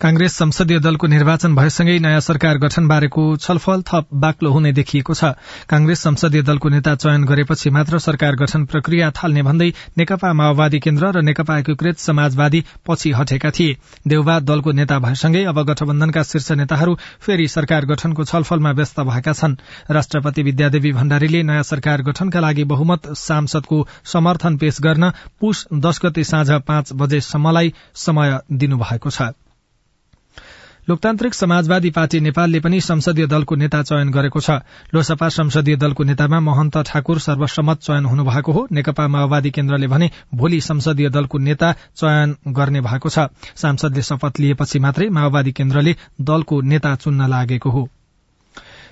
कांग्रेस 0.00 0.32
संसदीय 0.36 0.78
दलको 0.78 1.06
निर्वाचन 1.06 1.54
भएसँगै 1.56 1.98
नयाँ 1.98 2.20
सरकार 2.20 2.58
गठन 2.58 2.86
बारेको 2.88 3.22
छलफल 3.36 3.82
थप 3.82 4.06
बाक्लो 4.14 4.50
हुने 4.52 4.72
देखिएको 4.72 5.14
छ। 5.14 5.24
कांग्रेस 5.68 6.00
संसदीय 6.00 6.42
दलको 6.42 6.68
नेता 6.68 6.94
चयन 6.94 7.24
गरेपछि 7.24 7.70
मात्र 7.70 7.98
सरकार 7.98 8.36
गठन 8.36 8.64
प्रक्रिया 8.66 9.10
थाल्ने 9.10 9.42
भन्दै 9.42 9.72
नेकपा 9.98 10.32
माओवादी 10.32 10.80
केन्द्र 10.80 11.12
र 11.16 11.22
नेकपा 11.22 11.58
एकीकृत 11.58 11.98
समाजवादी 11.98 12.62
पछि 12.86 13.12
हटेका 13.12 13.50
थिए। 13.50 13.76
देउबा 14.06 14.38
दलको 14.42 14.72
नेता 14.72 14.98
भएसँगै 14.98 15.44
अब 15.46 15.62
गठबन्धनका 15.64 16.22
शीर्ष 16.24 16.50
नेताहरू 16.52 16.98
फेरि 17.20 17.48
सरकार 17.48 17.86
गठनको 17.86 18.24
छलफलमा 18.26 18.70
व्यस्त 18.72 19.00
भएका 19.00 19.32
छन्। 19.32 19.56
राष्ट्रपति 19.90 20.42
विद्यादेवी 20.42 20.92
भण्डारीले 20.92 21.42
नयाँ 21.42 21.62
सरकार 21.62 22.02
गठनका 22.02 22.40
लागि 22.40 22.64
बहुमत 22.68 23.12
सांसदको 23.16 23.86
समर्थन 24.12 24.56
पेश 24.58 24.80
गर्न 24.82 25.10
पुष 25.40 25.64
दश 25.72 26.00
गते 26.04 26.24
साँझ 26.26 26.50
पाँच 26.68 26.92
बजेसम्मलाई 26.92 27.74
समय 27.96 28.38
दिनुभएको 28.52 29.10
छ। 29.10 29.32
लोकतान्त्रिक 30.88 31.34
समाजवादी 31.34 31.90
पार्टी 31.90 32.18
नेपालले 32.20 32.58
पनि 32.60 32.80
संसदीय 32.80 33.26
दलको 33.26 33.54
नेता 33.56 33.82
चयन 33.82 34.10
गरेको 34.10 34.40
छ। 34.40 34.50
लोसपा 34.94 35.28
संसदीय 35.28 35.76
दलको 35.76 36.04
नेतामा 36.04 36.38
महन्त 36.40 36.78
ठाकुर 36.86 37.18
सर्वसम्मत 37.18 37.78
चयन 37.82 38.04
हुनुभएको 38.04 38.52
हो। 38.52 38.66
नेकपा 38.70 39.08
माओवादी 39.08 39.50
केन्द्रले 39.50 39.86
भने 39.86 40.10
भोलि 40.34 40.60
संसदीय 40.60 41.10
दलको 41.10 41.38
नेता 41.38 41.72
चयन 41.96 42.36
गर्ने 42.48 42.80
भएको 42.80 43.08
छ। 43.08 43.26
सांसदले 43.58 44.02
शपथ 44.02 44.40
लिएपछि 44.40 44.78
मात्रै 44.78 45.08
माओवादी 45.10 45.52
केन्द्रले 45.52 45.96
दलको 46.22 46.60
नेता 46.62 46.94
चुन्न 46.94 47.26
लागेको 47.26 47.70
हो। 47.70 47.88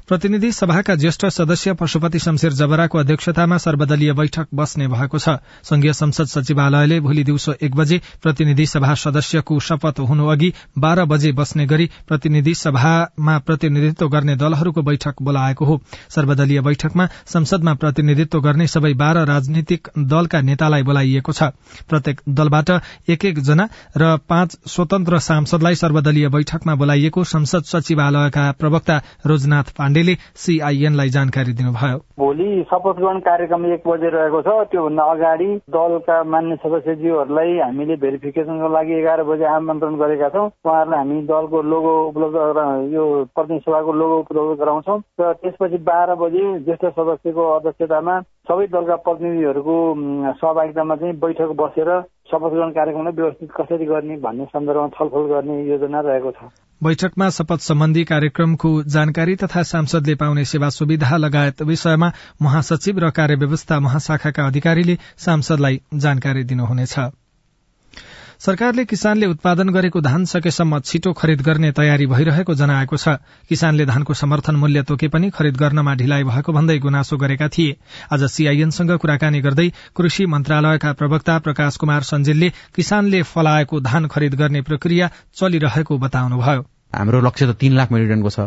प्रतिनिधि 0.09 0.51
सभाका 0.53 0.95
ज्येष्ठ 0.95 1.25
सदस्य 1.27 1.73
पशुपति 1.73 2.19
शमशेर 2.19 2.53
जबराको 2.53 2.99
अध्यक्षतामा 2.99 3.57
सर्वदलीय 3.59 4.13
बैठक 4.13 4.47
बस्ने 4.55 4.89
भएको 4.89 5.19
छ। 5.19 5.29
संघीय 5.65 5.93
संसद 5.93 6.27
सचिवालयले 6.27 6.99
भोलि 7.01 7.23
दिउँसो 7.25 7.55
एक 7.63 7.75
बजे 7.75 8.01
प्रतिनिधि 8.23 8.67
सभा 8.67 8.95
सदस्यको 8.95 9.59
शपथ 9.61 10.01
हुनु 10.01 10.27
अघि 10.27 10.53
बाह्र 10.79 11.05
बजे 11.05 11.33
बस्ने 11.33 11.67
गरी 11.67 11.89
प्रतिनिधि 12.09 12.55
सभामा 12.55 13.39
प्रतिनिधित्व 13.39 14.09
गर्ने 14.09 14.35
दलहरूको 14.37 14.83
बैठक 14.83 15.23
बोलाएको 15.23 15.65
हो। 15.65 15.81
सर्वदलीय 16.11 16.61
बैठकमा 16.61 17.09
संसदमा 17.27 17.75
प्रतिनिधित्व 17.75 18.41
गर्ने 18.41 18.67
सबै 18.67 18.93
बाह्र 18.95 19.25
राजनीतिक 19.25 19.89
दलका 19.99 20.41
नेतालाई 20.41 20.83
बोलाइएको 20.83 21.33
छ। 21.33 21.43
प्रत्येक 21.89 22.21
दलबाट 22.29 22.71
एक 23.09 23.25
एक 23.25 23.41
जना 23.41 23.69
र 23.97 24.17
पाँच 24.29 24.59
स्वतन्त्र 24.69 25.19
सांसदलाई 25.23 25.75
सर्वदलीय 25.75 26.29
बैठकमा 26.29 26.75
बोलाइएको 26.75 27.25
संसद 27.25 27.65
सचिवालयका 27.65 28.51
प्रवक्ता 28.53 29.01
रोजनाथ 29.27 29.77
पाण्डेले 29.95 30.15
सीआईएनलाई 30.35 31.09
जानकारी 31.15 31.53
दिनुभयो। 31.55 31.99
भोलि 32.19 32.47
शपथ 32.67 32.97
ग्रहण 32.99 33.19
कार्यक्रम 33.23 33.67
एक 33.67 33.83
बजे 33.87 34.09
रहेको 34.11 34.41
छ। 34.43 34.67
त्योभन्दा 34.71 35.05
अगाडि 35.07 35.47
दलका 35.71 36.17
मान्य 36.27 36.57
सदस्यज्यूहरूलाई 36.59 37.59
हामीले 37.59 37.97
भेरिफिकेसनको 38.03 38.69
लागि 38.75 38.95
एघार 38.99 39.23
बजे 39.23 39.45
आमन्त्रण 39.47 39.95
गरेका 39.95 40.29
छौँ। 40.35 40.47
उहाँहरूलाई 40.67 40.99
हामी 40.99 41.21
दलको 41.31 41.63
लोगो 41.63 41.95
उपलब्ध 42.11 42.59
यो 42.95 43.05
प्रतिनिधि 43.35 43.63
सभाको 43.67 43.93
लोगो 43.95 44.19
उपलब्ध 44.19 44.59
गराउँछौँ 44.61 44.99
र 45.21 45.33
त्यसपछि 45.39 45.79
बाह्र 45.87 46.15
बजे 46.19 46.43
ज्येष्ठ 46.67 46.85
सदस्यको 46.99 47.49
अध्यक्षतामा 47.55 48.21
सबै 48.51 48.67
दलका 48.75 48.97
प्रतिनिधिहरूको 49.07 49.77
सहभागितामा 50.43 50.97
चाहिँ 50.97 51.19
बैठक 51.23 51.55
बसेर 51.63 51.91
शपथ 52.31 52.51
ग्रहण 52.51 52.71
कार्यक्रमलाई 52.75 53.15
व्यवस्थित 53.15 53.51
कसरी 53.57 53.87
गर्ने 53.87 54.17
भन्ने 54.27 54.45
सन्दर्भमा 54.51 54.89
छलफल 54.99 55.33
गर्ने 55.33 55.63
योजना 55.71 56.01
रहेको 56.01 56.31
छ। 56.33 56.51
बैठकमा 56.85 57.29
शपथ 57.31 57.61
सम्बन्धी 57.61 58.03
कार्यक्रमको 58.05 58.71
जानकारी 58.93 59.37
तथा 59.37 59.63
सांसदले 59.63 60.15
पाउने 60.15 60.45
सेवा 60.45 60.69
सुविधा 60.71 61.17
लगायत 61.17 61.63
विषयमा 61.63 62.13
महासचिव 62.43 62.99
र 62.99 63.11
कार्यव्यवस्था 63.11 63.81
महाशाखाका 63.81 64.47
अधिकारीले 64.47 64.99
सांसदलाई 65.19 65.81
जानकारी 65.97 66.45
दिनुहुनेछ। 66.45 66.95
सरकारले 68.41 68.85
किसानले 68.85 69.27
उत्पादन 69.27 69.69
गरेको 69.69 70.01
धान 70.01 70.25
सकेसम्म 70.25 70.81
छिटो 70.81 71.13
खरिद 71.13 71.43
गर्ने 71.43 71.71
तयारी 71.73 72.07
भइरहेको 72.07 72.55
जनाएको 72.55 72.97
छ। 72.97 73.17
किसानले 73.49 73.87
धानको 73.87 74.15
समर्थन 74.15 74.57
मूल्य 74.57 74.83
तोके 74.83 75.09
पनि 75.09 75.31
खरिद 75.31 75.57
गर्नमा 75.57 75.95
ढिलाइ 75.95 76.25
भएको 76.25 76.53
भन्दै 76.53 76.79
गुनासो 76.79 77.17
गरेका 77.17 77.49
थिए। 77.49 77.77
आज 78.13 78.25
सीआईएनसँग 78.27 78.97
कुराकानी 78.99 79.41
गर्दै 79.41 79.69
कृषि 79.97 80.27
मन्त्रालयका 80.27 80.93
प्रवक्ता 80.93 81.39
प्रकाश 81.39 81.77
कुमार 81.77 82.03
सञ्जेलले 82.03 82.53
किसानले 82.77 83.23
फलाएको 83.25 83.81
धान 83.81 84.07
खरिद 84.09 84.35
गर्ने 84.35 84.63
प्रक्रिया 84.63 85.11
चलिरहेको 85.35 85.99
बताउनुभयो। 85.99 86.74
हाम्रो 86.95 87.21
लक्ष्य 87.21 87.47
त 87.47 87.57
तीन 87.59 87.73
लाख 87.75 87.93
मेट्रिक 87.93 88.11
टनको 88.11 88.31
छ। 88.31 88.39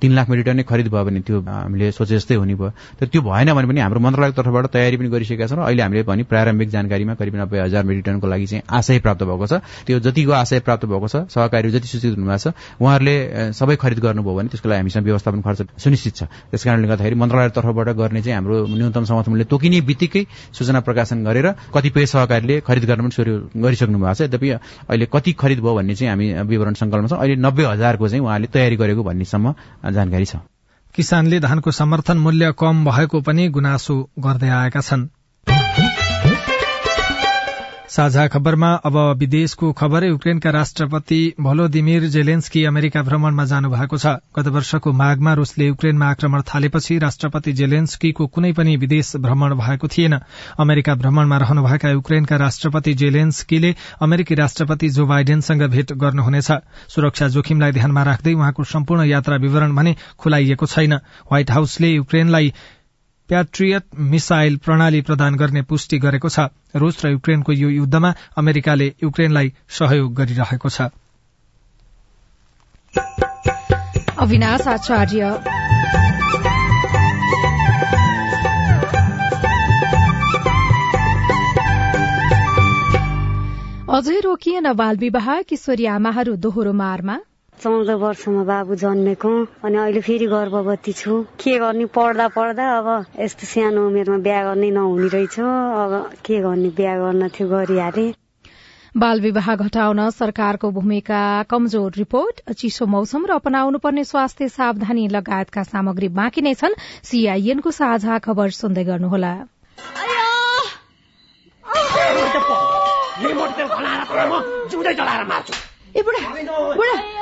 तीन 0.00 0.12
लाख 0.12 0.28
मेट्रिक 0.30 0.46
टन 0.46 0.56
नै 0.56 0.62
खरिद 0.62 0.88
भयो 0.88 1.04
भने 1.04 1.20
त्यो 1.20 1.40
हामीले 1.42 1.90
सोचे 1.92 2.16
जस्तै 2.16 2.34
हुने 2.34 2.54
भयो। 2.54 2.70
तर 3.00 3.06
त्यो 3.12 3.20
भएन 3.22 3.52
भने 3.52 3.66
पनि 3.68 3.80
हाम्रो 3.80 4.00
मन्त्रालयको 4.00 4.36
तर्फबाट 4.42 4.66
तयारी 4.72 4.96
पनि 4.96 5.08
गरिसकेका 5.08 5.46
छौँ। 5.46 5.64
अहिले 5.64 5.82
हामीले 5.82 6.02
भने 6.08 6.22
प्रारम्भिक 6.24 6.68
जानकारीमा 6.70 7.14
करिब 7.20 7.34
नब्बे 7.36 7.58
हजार 7.60 7.84
मेट्रिक 7.84 8.04
टनको 8.06 8.26
लागि 8.26 8.46
चाहिँ 8.46 8.62
आशय 8.68 8.98
प्राप्त 9.04 9.22
भएको 9.28 9.46
छ। 9.46 9.52
त्यो 9.86 9.98
जतिको 10.00 10.32
आशय 10.32 10.60
प्राप्त 10.64 10.84
भएको 10.86 11.08
छ 11.08 11.16
सहकारी 11.28 11.70
जति 11.70 11.86
सूचित 11.88 12.16
हुनुभएको 12.16 12.38
छ 12.40 12.54
उहाँहरूले 12.80 13.16
सबै 13.52 13.76
खरिद 13.76 13.98
गर्नुभयो 14.00 14.34
भने 14.34 14.48
त्यसको 14.48 14.68
लागि 14.68 14.80
हामीसँग 14.80 15.04
व्यवस्थापन 15.04 15.40
खर्च 15.42 15.60
सुनिश्चित 15.76 16.14
छ। 16.16 16.22
त्यस 16.50 16.62
कारणले 16.64 16.88
गर्दाखेरि 16.88 17.16
मन्त्रालय 17.20 17.50
तर्फबाट 17.52 17.88
गर्ने 18.00 18.22
चाहिँ 18.22 18.36
हाम्रो 18.36 18.56
न्यूनतम 18.72 19.04
समर्थन 19.04 19.30
मूल्य 19.32 19.44
तोकिने 19.52 19.80
बित्तिकै 19.84 20.22
सूचना 20.56 20.80
प्रकाशन 20.80 21.24
गरेर 21.24 21.46
कतिपय 21.74 22.06
सहकारीले 22.06 22.60
खरिद 22.64 22.84
गर्न 22.88 23.00
पनि 23.02 23.12
सुरु 23.12 23.32
गरिसक्नु 23.60 23.98
भएको 23.98 24.14
छ। 24.14 24.20
यद्यपि 24.22 24.48
अहिले 24.88 25.06
कति 25.12 25.32
खरिद 25.36 25.60
भयो 25.60 25.74
भन्ने 25.74 25.94
चाहिँ 25.94 26.10
हामी 26.10 26.26
विवरण 26.48 26.74
सङ्कलनमा 26.80 27.08
छौँ। 27.08 27.18
अहिले 27.18 27.36
नब्बे 27.36 27.64
हजारको 27.72 28.08
चाहिँ 28.08 28.24
उहाँले 28.24 28.46
तयारी 28.52 28.76
गरेको 28.76 29.02
भन्नेसम्म 29.02 29.46
जानकारी 29.90 30.24
छ। 30.24 30.36
किसानले 30.94 31.40
धानको 31.40 31.70
समर्थन 31.70 32.18
मूल्य 32.18 32.52
कम 32.58 32.84
भएको 32.84 33.20
पनि 33.20 33.48
गुनासो 33.48 34.10
गर्दै 34.18 34.48
आएका 34.48 34.80
छन्। 34.80 35.08
साझा 37.92 38.26
खबरमा 38.26 38.68
अब 38.88 38.96
विदेशको 39.18 39.70
खबर 39.72 40.04
युक्रेनका 40.04 40.50
राष्ट्रपति 40.50 41.18
भोलोदिमिर 41.40 42.06
जेलेन्स्की 42.08 42.64
अमेरिका 42.64 43.02
भ्रमणमा 43.02 43.44
जानु 43.44 43.70
भएको 43.70 43.98
छ। 43.98 44.06
गत 44.32 44.48
वर्षको 44.48 44.92
माघमा 44.92 45.32
रूसले 45.34 45.66
युक्रेनमा 45.66 46.06
आक्रमण 46.06 46.42
थालेपछि 46.48 46.98
राष्ट्रपति 46.98 47.52
जेलेन्स्कीको 47.52 48.26
कुनै 48.26 48.52
पनि 48.52 48.76
विदेश 48.76 49.12
भ्रमण 49.16 49.54
भएको 49.54 49.88
थिएन। 49.88 50.18
अमेरिका 50.58 50.94
भ्रमणमा 50.94 51.36
रहनुभएका 51.36 51.90
युक्रेनका 51.90 52.36
राष्ट्रपति 52.36 52.94
जेलेन्स्कीले 52.94 53.74
अमेरिकी 54.00 54.34
राष्ट्रपति 54.34 54.88
जो 54.88 55.06
बाइडेनसँग 55.06 55.62
भेट 55.68 55.92
गर्नुहुनेछ। 55.92 56.50
सुरक्षा 56.88 57.28
जोखिमलाई 57.28 57.72
ध्यानमा 57.72 58.02
राख्दै 58.02 58.32
उहाँको 58.32 58.64
सम्पूर्ण 58.64 59.04
यात्रा 59.04 59.36
विवरण 59.36 59.74
भने 59.76 59.96
खुलाइएको 60.18 60.66
छैन। 60.66 60.94
व्हाइट 61.28 61.50
हाउसले 61.50 61.92
युक्रेनलाई 61.92 62.52
प्याट्रियट 63.32 63.82
मिसाइल 64.12 64.56
प्रणाली 64.56 65.00
प्रदान 65.00 65.34
गर्ने 65.34 65.62
पुष्टि 65.62 65.98
गरेको 65.98 66.28
छ। 66.28 66.40
रूस 66.76 67.04
र 67.04 67.10
युक्रेनको 67.10 67.52
यो 67.52 67.68
युद्धमा 67.68 68.10
अमेरिकाले 68.36 68.88
युक्रेनलाई 69.02 69.52
सहयोग 69.68 70.14
गरिरहेको 70.14 70.68
छ। 70.68 70.92
अझै 83.96 84.20
रोकिएन 84.20 84.72
बाल 84.72 84.96
विवाह 84.96 85.42
किशोरी 85.48 85.86
आमाहरू 85.86 86.36
दोहोरो 86.36 86.72
मारमा। 86.72 87.16
चौध 87.60 87.90
वर्षमा 87.90 88.42
बाबु 88.44 88.74
जन्मेको 88.74 89.30
अनि 89.64 89.76
अहिले 89.78 90.00
फेरि 90.00 90.26
गर्भवती 90.26 90.92
छु। 90.92 91.22
के 91.38 91.58
गर्ने? 91.58 91.84
पढ्दा 91.86 92.26
पढ्दा 92.28 92.64
अब 92.78 92.88
यस्तो 93.20 93.46
सानो 93.46 93.86
उमेरमा 93.86 94.18
बिहा 94.18 94.42
गर्ने 94.44 94.70
नहुने 94.70 95.08
रहेछ। 95.08 95.38
अब 95.38 95.92
के 96.26 96.40
गर्ने? 96.40 96.68
बिहा 96.74 96.94
गर्न 96.98 97.28
थियो 97.28 97.48
गरिहाले। 97.48 98.06
बाल 98.96 99.20
विवाह 99.20 99.54
घटाउन 99.56 100.10
सरकारको 100.10 100.70
भूमिका 100.70 101.22
कमजोर 101.42 101.92
रिपोर्ट। 101.96 102.52
चिसो 102.52 102.86
मौसम 102.86 103.26
र 103.26 103.38
अपनाउनु 103.38 103.78
पर्ने 103.78 104.04
स्वास्थ्य 104.04 104.48
सावधानी 104.48 105.08
लगायतका 105.08 105.62
सामग्री 105.62 106.08
बाँकी 106.18 106.40
नै 106.42 106.54
छन्। 106.54 106.74
सीआईएनको 107.06 107.70
साझा 107.70 108.18
खबर 108.18 108.50
सुन्दै 108.50 108.84
गर्नुहोला। 108.84 109.32
ए 115.96 116.02
बुढा 116.02 116.20
बुढा। 116.74 117.21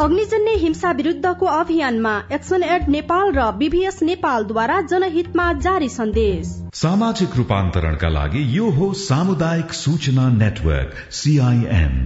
अग्निजन्य 0.00 0.50
हिंसा 0.54 0.90
विरुद्धको 0.90 1.46
अभियानमा 1.46 2.10
एक्सन 2.32 2.62
एड 2.62 2.88
नेपाल 2.88 3.32
र 3.32 3.46
बीभीएस 3.52 4.02
नेपालद्वारा 4.02 4.80
जनहितमा 4.82 5.46
जारी 5.58 5.88
सन्देश। 5.88 6.52
सामाजिक 6.74 7.34
रूपान्तरणका 7.36 8.08
लागि 8.08 8.42
यो 8.58 8.68
हो 8.70 8.92
सामुदायिक 9.00 9.72
सूचना 9.72 10.28
नेटवर्क 10.34 10.94
सीआईएन 11.12 11.98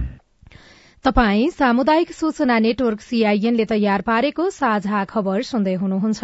तपाई 1.05 1.49
सामुदायिक 1.49 2.13
सूचना 2.13 2.57
नेटवर्क 2.59 3.01
सीआईएनले 3.01 3.65
तयार 3.65 4.01
पारेको 4.01 4.49
साझा 4.49 5.03
खबर 5.05 5.41
सुन्दै 5.43 5.73
हुनुहुन्छ। 5.75 6.23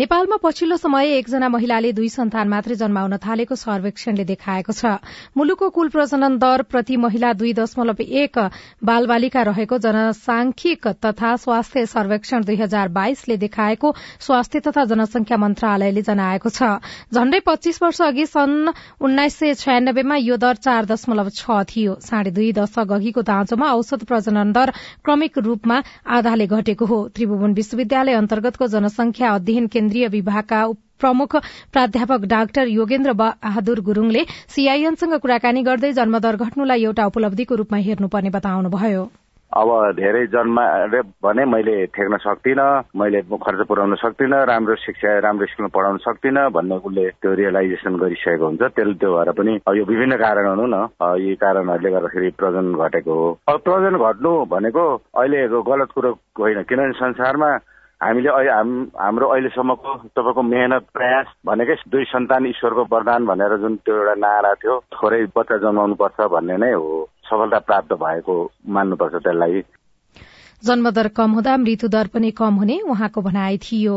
नेपालमा 0.00 0.36
पछिल्लो 0.42 0.76
समय 0.76 1.10
एकजना 1.12 1.48
महिलाले 1.52 1.92
दुई 1.92 2.08
सन्तान 2.08 2.48
मात्रै 2.48 2.74
जन्माउन 2.74 3.16
थालेको 3.20 3.54
सर्वेक्षणले 3.54 4.24
देखाएको 4.24 4.72
छ। 4.72 4.96
मुलुकको 5.36 5.68
कुल 5.70 5.88
प्रजनन 5.92 6.38
दर 6.40 6.62
प्रति 6.64 6.96
महिला 6.96 7.32
दुई 7.36 7.52
दशमलव 7.52 8.00
एक 8.00 8.38
बालबालिका 8.80 9.42
रहेको 9.44 9.78
जनसांख्यिक 9.78 10.88
तथा 11.04 11.34
स्वास्थ्य 11.36 11.84
सर्वेक्षण 11.86 12.44
दुई 12.48 12.56
हजार 12.56 12.88
बाइसले 12.88 13.36
देखाएको 13.36 13.92
स्वास्थ्य 14.20 14.60
तथा 14.68 14.84
जनसंख्या 14.94 15.36
मन्त्रालयले 15.36 16.02
जनाएको 16.02 16.48
छ। 16.48 16.80
झण्डै 17.12 17.40
पच्चीस 17.44 17.82
वर्ष 17.82 18.00
अघि 18.08 18.26
सन् 18.26 18.72
उन्नाइस 19.04 19.36
सय 19.36 19.54
छयानब्बेमा 19.56 20.16
यो 20.16 20.36
दर 20.38 20.62
चार 20.64 20.88
दशमलव 20.94 21.28
छ 21.34 21.60
थियो। 21.68 21.98
साढे 22.00 22.30
दुई 22.30 22.52
दशक 22.54 22.96
अघिको 22.98 23.26
दाँजोमा 23.28 23.68
औसत 23.74 24.08
प्रजनन 24.08 24.56
दर 24.56 24.72
क्रमिक 25.04 25.38
रूपमा 25.44 25.82
आधाले 26.16 26.46
घटेको 26.48 26.86
हो। 26.86 27.02
त्रिभुवन 27.12 27.60
विश्वविद्यालय 27.60 28.20
अन्तर्गतको 28.24 28.72
जनसंख्या 28.78 29.36
अध्ययन 29.36 29.68
केन्द्रीय 29.90 30.08
विभागका 30.08 30.60
प्रमुख 31.00 31.36
प्राध्यापक 31.74 32.24
डाक्टर 32.30 32.66
योगेन्द्र 32.70 33.12
बहादुर 33.18 33.80
गुरूङले 33.82 34.22
सीआईएनसँग 34.54 35.14
कुराकानी 35.18 35.62
गर्दै 35.66 35.92
जन्मदर 35.98 36.36
घट्नुलाई 36.38 36.84
एउटा 36.84 37.06
उपलब्धिको 37.10 37.54
रूपमा 37.56 37.78
हेर्नुपर्ने 37.82 38.30
बताउनुभयो। 38.30 39.02
अब 39.50 39.70
धेरै 39.98 40.26
जन्मा 40.30 40.64
भने 41.18 41.44
मैले 41.44 41.74
ठेक्न 41.90 42.16
सक्दिनँ 42.22 42.66
मैले 42.94 43.20
खर्च 43.42 43.66
पुर्याउन 43.66 43.94
सक्दिनँ 43.98 44.44
राम्रो 44.46 44.74
शिक्षा 44.78 45.18
राम्रो 45.26 45.46
स्कुलमा 45.50 45.74
पढाउन 45.74 45.98
सक्दिनँ 46.06 46.44
भन्ने 46.54 46.76
उसले 46.86 47.06
त्यो 47.18 47.34
रियलाइजेसन 47.34 47.96
गरिसकेको 47.98 48.46
हुन्छ। 48.46 48.62
त्यसले 48.62 48.94
त्यो 48.94 49.10
भएर 49.10 49.30
पनि 49.34 49.52
यो 49.74 49.84
विभिन्न 49.90 50.16
कारण 50.22 50.46
हुनु 50.54 50.66
न। 50.70 50.86
यी 51.18 51.34
कारणहरूले 51.42 51.90
गर्दाखेरि 51.90 52.30
प्रजन 52.38 52.66
घटेको 52.78 53.14
हो। 53.18 53.58
प्रजन 53.66 53.98
घट्नु 53.98 54.32
भनेको 54.54 54.86
अहिले 55.18 55.40
गलत 55.66 55.90
कुरो 55.98 56.10
होइन। 56.38 56.62
किनभने 56.70 56.94
संसारमा 57.02 57.50
हामीले 58.00 58.28
अहिले 58.28 58.52
हाम्रो 58.96 59.26
अहिलेसम्मको 59.28 59.94
तपाईँको 60.16 60.42
मेहनत 60.42 60.84
प्रयास 60.96 61.26
भनेकै 61.46 61.74
दुई 61.92 62.04
सन्तान 62.04 62.46
ईश्वरको 62.46 62.84
वरदान 62.92 63.26
भनेर 63.26 63.56
जुन 63.60 63.76
त्यो 63.84 63.96
एउटा 63.96 64.14
नारा 64.24 64.52
थियो 64.54 64.76
थोरै 64.94 65.20
बच्चा 65.36 65.56
जन्माउनु 65.64 65.94
पर्छ 66.00 66.28
भन्ने 66.34 66.56
नै 66.56 66.72
हो। 66.72 66.88
सफलता 67.28 67.58
प्राप्त 67.68 67.92
भएको 68.04 68.36
मान्नुपर्छ 68.68 69.14
त्यसलाई। 69.14 69.60
जन्मदर 70.64 71.08
कम 71.18 71.30
हुँदा 71.30 71.56
मृत्युदर 71.56 72.06
पनि 72.14 72.30
कम 72.40 72.54
हुने 72.54 72.80
उहाँको 72.88 73.20
भनाइ 73.20 73.58
थियो। 73.58 73.96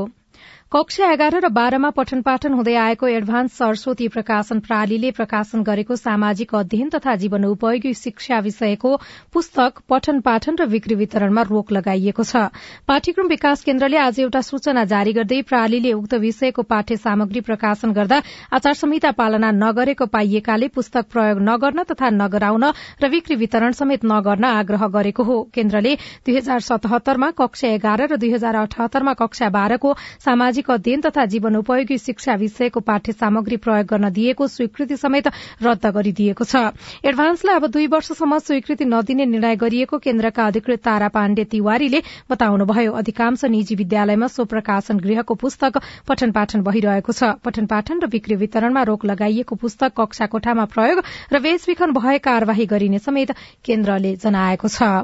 कक्षा 0.74 1.12
एघार 1.14 1.36
र 1.38 1.48
बाह्रमा 1.54 1.90
पठन 1.94 2.22
पाठन 2.26 2.54
हुँदै 2.58 2.74
आएको 2.84 3.08
एडभान्स 3.08 3.58
सरस्वती 3.58 4.08
प्रकाशन 4.10 4.60
प्रणालीले 4.60 5.10
प्रकाशन 5.14 5.62
गरेको 5.64 5.96
सामाजिक 5.96 6.56
अध्ययन 6.56 6.90
तथा 6.90 7.14
जीवन 7.16 7.46
उपयोगी 7.46 7.94
शिक्षा 7.94 8.40
विषयको 8.42 8.96
पुस्तक 9.34 9.82
पठन 9.90 10.20
पाठन 10.26 10.56
र 10.60 10.66
बिक्री 10.66 10.96
वितरणमा 10.98 11.42
रोक 11.50 11.72
लगाइएको 11.72 12.24
छ। 12.24 12.50
पाठ्यक्रम 12.90 13.28
विकास 13.30 13.62
केन्द्रले 13.64 13.98
आज 14.00 14.20
एउटा 14.20 14.42
सूचना 14.42 14.84
जारी 14.90 15.14
गर्दै 15.14 15.42
प्रणालीले 15.44 15.92
उक्त 15.94 16.14
विषयको 16.26 16.66
पाठ्य 16.66 16.98
सामग्री 17.06 17.46
प्रकाशन 17.46 17.94
गर्दा 17.94 18.20
आचार 18.52 18.74
संहिता 18.74 19.12
पालना 19.14 19.52
नगरेको 19.54 20.10
पाइएकाले 20.10 20.72
पुस्तक 20.74 21.14
प्रयोग 21.14 21.46
नगर्न 21.52 21.84
तथा 21.92 22.10
नगराउन 22.16 22.66
र 23.04 23.12
बिक्री 23.14 23.36
वितरण 23.36 23.78
समेत 23.78 24.10
नगर्न 24.16 24.50
आग्रह 24.56 24.88
गरेको 24.98 25.24
हो। 25.24 25.38
केन्द्रले 25.54 25.94
दुई 26.26 26.38
हजार 26.38 26.68
सतहत्तरमा 26.72 27.32
कक्षा 27.38 27.74
एघार 27.78 28.08
र 28.08 28.18
दुई 28.18 28.34
हजार 28.34 28.62
अठहत्तरमा 28.66 29.14
कक्षा 29.22 29.54
बाह्रको 29.60 29.96
सामाजिक 30.26 30.62
सामाजिक 30.64 30.72
अध्ययन 30.72 31.02
तथा 31.02 31.26
जीवन 31.26 31.56
उपयोगी 31.58 31.98
शिक्षा 31.98 32.34
विषयको 32.36 32.80
पाठ्य 32.80 33.12
सामग्री 33.14 33.58
प्रयोग 33.58 33.88
गर्न 33.88 34.10
दिएको 34.10 34.48
स्वीकृति 34.48 34.96
समेत 34.96 35.28
रद्द 35.60 35.86
गरिदिएको 35.88 36.44
छ। 36.44 36.72
एडभान्सलाई 37.04 37.56
अब 37.56 37.68
दुई 37.68 37.88
वर्षसम्म 37.88 38.38
स्वीकृति 38.40 38.86
नदिने 38.86 39.26
निर्णय 39.26 39.56
गरिएको 39.60 39.98
केन्द्रका 40.00 40.46
अधिकृत 40.48 40.80
तारा 40.80 41.08
पाण्डे 41.10 41.44
तिवारीले 41.52 42.02
बताउनुभयो। 42.32 42.92
अधिकांश 42.94 43.46
निजी 43.46 43.76
विद्यालयमा 43.76 44.28
सो 44.28 44.46
प्रकाशन 44.46 45.00
गृहको 45.00 45.36
पुस्तक 45.36 45.82
पठन 46.08 46.32
पाठन 46.32 46.64
भइरहेको 46.64 47.12
छ। 47.12 47.36
पठन 47.44 47.66
पाठन 47.68 48.00
र 48.00 48.08
बिक्री 48.08 48.36
वितरणमा 48.38 48.84
रोक 48.84 49.06
लगाइएको 49.06 49.56
पुस्तक 49.58 50.00
कक्षा 50.00 50.26
कोठामा 50.32 50.66
प्रयोग 50.72 51.04
र 51.34 51.40
बेचबिखन 51.40 51.92
भए 51.92 52.18
कार्यवाही 52.24 52.66
गरिने 52.72 53.00
समेत 53.00 53.36
केन्द्रले 53.66 54.16
जनाएको 54.18 54.68
छ। 54.70 55.04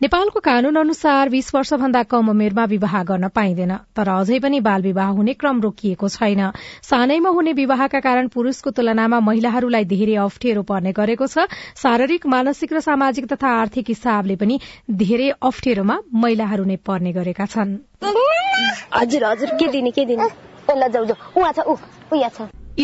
नेपालको 0.00 0.40
कानून 0.40 0.76
अनुसार 0.78 1.28
बीस 1.28 1.50
वर्षभन्दा 1.54 2.02
कम 2.06 2.28
उमेरमा 2.30 2.64
विवाह 2.64 3.02
गर्न 3.02 3.28
पाइँदैन 3.28 3.72
तर 3.98 4.08
अझै 4.08 4.38
पनि 4.38 4.60
बाल 4.62 4.82
विवाह 4.82 5.08
हुने 5.10 5.32
क्रम 5.34 5.60
रोकिएको 5.60 6.08
छैन। 6.08 6.42
सानैमा 6.86 7.30
हुने 7.30 7.52
विवाहका 7.52 8.00
कारण 8.00 8.28
पुरूषको 8.30 8.70
तुलनामा 8.70 9.18
महिलाहरूलाई 9.20 9.84
धेरै 9.84 10.14
अप्ठ्यारो 10.22 10.62
पर्ने 10.62 10.92
गरेको 10.94 11.26
छ। 11.26 11.46
शारीरिक 11.82 12.26
मानसिक 12.26 12.72
र 12.72 12.80
सामाजिक 12.80 13.26
तथा 13.32 13.48
आर्थिक 13.56 13.86
हिसाबले 13.88 14.36
पनि 14.38 14.60
धेरै 15.02 15.28
अप्ठ्यारोमा 15.42 15.98
महिलाहरू 16.14 16.64
नै 16.70 16.78
पर्ने 16.86 17.12
गरेका 17.18 17.46
छन्। 17.48 17.74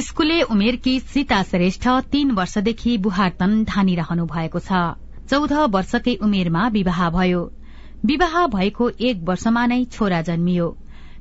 स्कूले 0.02 0.42
उमेरकी 0.50 0.98
सीता 1.06 1.42
श्रेष्ठ 1.44 1.88
तीन 2.10 2.30
वर्षदेखि 2.34 2.98
बुहारतन 2.98 3.64
धानिरहनु 3.70 4.26
भएको 4.26 4.58
छ। 4.60 4.82
चौध 5.28 5.52
वर्षकै 5.74 6.14
उमेरमा 6.22 6.68
विवाह 6.68 7.08
भयो। 7.10 7.42
विवाह 8.04 8.46
भएको 8.46 8.88
एक 9.00 9.20
वर्षमा 9.22 9.66
नै 9.66 9.84
छोरा 9.84 10.20
जन्मियो। 10.22 10.66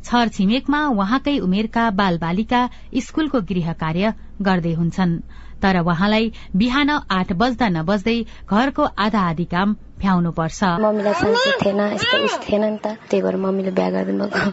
छर 0.06 0.28
छिमेकमा 0.28 0.80
उहाँकै 0.88 1.38
उमेरका 1.40 1.90
बाल 1.92 2.18
बालिका 2.18 2.62
स्कूलको 3.00 3.42
गृह 3.42 3.74
कार्य 3.74 4.14
गर्दै 4.42 4.74
हुन्छन्। 4.74 5.22
तर 5.62 5.80
उहाँलाई 5.80 6.32
बिहान 6.56 6.90
आठ 6.90 7.34
बज्दा 7.34 7.68
नबज्दै 7.70 8.26
घरको 8.50 8.84
आधा 8.84 9.20
आधी 9.20 9.46
काम 9.46 9.76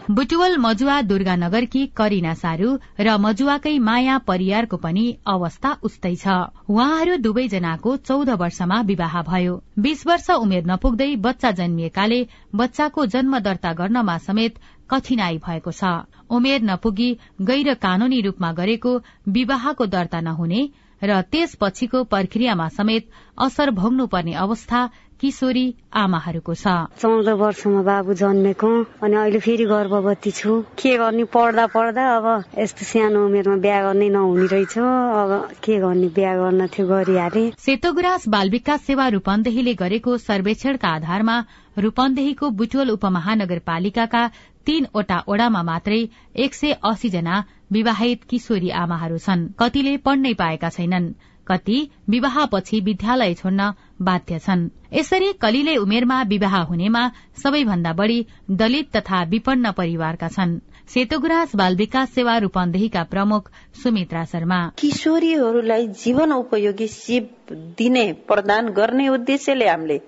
बुटुवल 0.09 0.57
मजुवा 0.57 1.01
दुर्गानगरकी 1.01 1.85
करिना 1.85 2.33
सारू 2.33 2.79
र 2.99 3.17
मजुवाकै 3.17 3.79
माया 3.79 4.17
परियारको 4.17 4.77
पनि 4.77 5.17
अवस्था 5.27 5.77
उस्तै 5.83 6.15
छ। 6.15 6.27
उहाँहरू 6.69 7.17
दुवैजनाको 7.17 7.97
चौध 7.97 8.29
वर्षमा 8.29 8.81
विवाह 8.81 9.21
भयो। 9.21 9.63
बीस 9.79 10.07
वर्ष 10.07 10.29
उमेर 10.29 10.63
नपुग्दै 10.65 11.15
बच्चा 11.15 11.51
जन्मिएकाले 11.51 12.27
बच्चाको 12.55 13.05
जन्म 13.05 13.39
दर्ता 13.39 13.73
गर्नमा 13.73 14.17
समेत 14.17 14.55
कठिनाई 14.89 15.37
भएको 15.37 15.71
छ। 15.71 15.83
उमेर 16.31 16.61
नपुगी 16.63 17.09
गैर 17.41 17.73
कानूनी 17.81 18.21
रूपमा 18.21 18.51
गरेको 18.53 18.91
विवाहको 19.29 19.85
दर्ता 19.87 20.21
नहुने 20.21 20.61
र 21.01 21.21
त्यसपछिको 21.31 22.03
प्रक्रियामा 22.09 22.67
समेत 22.71 23.07
असर 23.41 23.69
भोग्नु 23.73 24.05
पर्ने 24.07 24.33
अवस्था 24.37 24.89
किशोरी 25.21 25.65
आमाहरूको 25.93 26.53
छ। 26.53 26.65
चौध 26.97 27.27
वर्षमा 27.41 27.81
बाबु 27.81 28.13
जन्मेको 28.21 28.69
अनि 29.05 29.15
अहिले 29.15 29.39
फेरि 29.39 29.65
गर्भवती 29.65 30.31
छु। 30.31 30.51
के 30.77 30.97
गर्ने? 30.97 31.23
पढ्दा 31.29 31.65
पढ्दा 31.73 32.05
अब 32.17 32.25
यस्तो 32.57 32.85
सानो 32.85 33.25
उमेरमा 33.25 33.55
बिहा 33.61 33.81
गर्ने 33.81 34.09
नहुने 34.09 34.45
रहेछ। 34.53 34.77
अब 34.77 35.31
के 35.61 35.77
गर्ने? 35.77 36.07
बिहा 36.09 36.33
गर्न 36.37 36.67
थियो 36.73 36.85
गरिहाले। 36.87 37.43
सेतोगुराँस 37.57 38.27
बाल 38.29 38.49
विकास 38.49 38.81
सेवा 38.81 39.07
रूपन्देहीले 39.17 39.73
गरेको 39.77 40.17
सर्वेक्षणका 40.17 40.89
आधारमा 40.89 41.37
रूपन्देहीको 41.77 42.49
बुटोल 42.49 42.89
उपमहानगरपालिकाका 42.89 44.27
तीनवटा 44.65 45.23
ओडामा 45.27 45.63
मात्रै 45.63 46.01
एक 46.35 46.53
सय 46.53 46.71
अस्सी 46.83 47.09
जना 47.09 47.43
विवाहित 47.71 48.23
किशोरी 48.23 48.69
आमाहरू 48.69 49.17
छन्। 49.17 49.47
कतिले 49.59 49.97
पढ्नै 49.97 50.33
पाएका 50.33 50.69
छैनन्। 50.69 51.13
कति 51.47 51.77
विवाहपछि 52.09 52.79
विद्यालय 52.79 53.33
छोड्न 53.33 53.71
बाध्य 54.01 54.39
छन्। 54.39 54.69
यसरी 54.93 55.33
कलिले 55.33 55.75
उमेरमा 55.77 56.21
विवाह 56.23 56.57
हुनेमा 56.61 57.11
सबैभन्दा 57.43 57.93
बढ़ी 57.93 58.25
दलित 58.51 58.95
तथा 58.97 59.23
विपन्न 59.23 59.71
परिवारका 59.71 60.27
छन्। 60.27 60.59
सेतोगुराँस 60.87 61.55
बाल 61.55 61.75
विकास 61.75 62.11
सेवा 62.11 62.37
रूपन्देहीका 62.37 63.03
प्रमुख 63.03 63.51
सुमित्रा 63.83 64.25
शर्मा। 64.25 64.59
किशोरीहरूलाई 64.77 65.87
जीवन 65.87 66.31
उपयोगी 66.31 66.87
सिप 66.87 67.53
दिने 67.77 68.11
प्रदान 68.13 68.69
गर्ने 68.69 69.07
उद्देश्यले 69.09 69.67
हामीले 69.67 70.01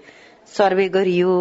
सर्वे 0.48 0.88
गरियो। 0.90 1.34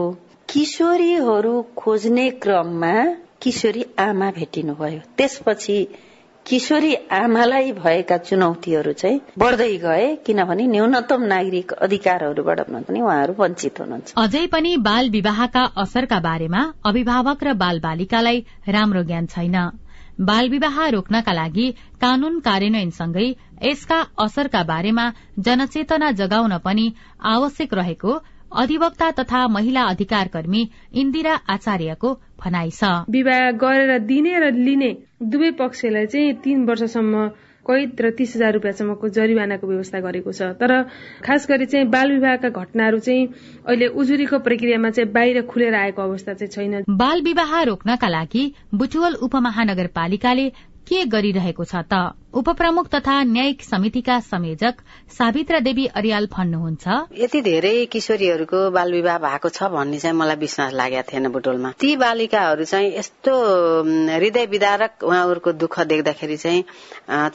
किशोरीहरू 0.49 1.61
खोज्ने 1.77 2.29
क्रममा 2.43 2.95
किशोरी 3.43 3.85
आमा 3.99 4.31
भेटिनुभयो। 4.31 5.01
त्यसपछि 5.19 5.77
किशोरी 6.47 6.95
आमालाई 6.95 7.73
भएका 7.73 8.17
चुनौतीहरू 8.19 8.93
चाहिँ 8.93 9.21
बढ्दै 9.39 9.77
गए 9.77 10.07
किनभने 10.27 10.67
न्यूनतम 10.67 11.23
नागरिक 11.33 11.73
अधिकारहरूबाट 11.87 12.61
पनि 12.71 13.01
उहाँहरू 13.01 13.35
वञ्चित 13.39 13.81
हुनुहुन्छ। 13.81 14.15
अझै 14.17 14.47
पनि 14.47 14.77
बाल 14.89 15.11
विवाहका 15.11 15.63
असरका 15.85 16.19
बारेमा 16.21 16.63
अभिभावक 16.85 17.45
र 17.45 17.53
बाल 17.55 17.81
बालिकालाई 17.81 18.45
राम्रो 18.69 19.03
ज्ञान 19.03 19.27
छैन। 19.27 19.57
बाल 20.21 20.49
विवाह 20.49 20.77
रोक्नका 20.89 21.33
लागि 21.33 21.67
कानून 22.03 22.39
कार्यान्वयनसँगै 22.41 23.29
यसका 23.63 23.99
असरका 24.19 24.63
बारेमा 24.65 25.07
जनचेतना 25.39 26.11
जगाउन 26.21 26.59
पनि 26.59 26.87
आवश्यक 27.33 27.75
रहेको 27.75 28.13
अधिवक्ता 28.55 29.11
तथा 29.19 29.47
महिला 29.49 29.83
अधिकार 29.89 30.29
कर्मी 30.29 30.69
इन्दिरा 30.95 31.35
आचार्यको 31.49 32.13
भनाइ 32.41 32.71
छ। 32.71 32.85
विवाह 33.11 33.51
गरेर 33.57 33.99
दिने 34.07 34.39
र 34.39 34.51
लिने 34.53 34.91
दुवै 35.23 35.51
पक्षलाई 35.59 36.07
चाहिँ 36.07 36.35
तीन 36.45 36.65
वर्षसम्म 36.67 37.27
कैद 37.67 38.01
र 38.01 38.11
तीस 38.19 38.35
हजार 38.37 38.53
रुपियाँसम्मको 38.53 39.09
जरिवानाको 39.09 39.67
व्यवस्था 39.67 40.01
गरेको 40.01 40.33
छ। 40.33 40.43
तर 40.59 40.73
खास 41.23 41.47
गरी 41.49 41.67
चाहिँ 41.67 41.87
बाल 41.87 42.13
विवाहका 42.13 42.49
घटनाहरू 42.51 42.99
चाहिँ 42.99 43.27
अहिले 43.67 43.87
उजुरीको 43.87 44.39
प्रक्रियामा 44.39 44.91
चाहिँ 44.91 45.11
बाहिर 45.13 45.43
खुलेर 45.47 45.75
आएको 45.75 46.03
अवस्था 46.03 46.35
चाहिँ 46.35 46.51
छैन। 46.51 46.85
बाल 46.91 47.23
विवाह 47.23 47.63
रोक्नका 47.63 48.09
लागि 48.09 48.45
बुटवल 48.75 49.15
उपमहानगरपालिकाले 49.23 50.49
के 50.91 51.05
गरिरहेको 51.07 51.65
छ 51.65 51.87
त? 51.87 52.19
उपप्रमुख 52.35 52.89
तथा 52.89 53.23
न्यायिक 53.25 53.63
समितिका 53.63 54.19
संयोजक 54.23 54.75
सावित्रा 55.13 55.59
देवी 55.61 55.85
अरियाल 55.93 56.27
भन्नुहुन्छ 56.33 56.87
यति 57.19 57.41
धेरै 57.43 57.75
किशोरीहरूको 57.93 58.61
बाल 58.73 58.93
विवाह 58.93 59.19
भएको 59.19 59.49
छ 59.49 59.69
भन्ने 59.69 59.99
चाहिँ 59.99 60.17
मलाई 60.17 60.37
विश्वास 60.37 60.73
लागेको 60.73 61.13
थिएन 61.13 61.29
बुटोलमा। 61.29 61.71
ती 61.81 61.97
बालिकाहरू 61.97 62.65
चाहिँ 62.65 62.89
यस्तो 62.97 63.35
हृदय 64.17 64.47
विदारक 64.47 65.05
उहाँहरूको 65.05 65.53
दुःख 65.63 65.79
देख्दाखेरि 65.93 66.37
चाहिँ 66.37 66.63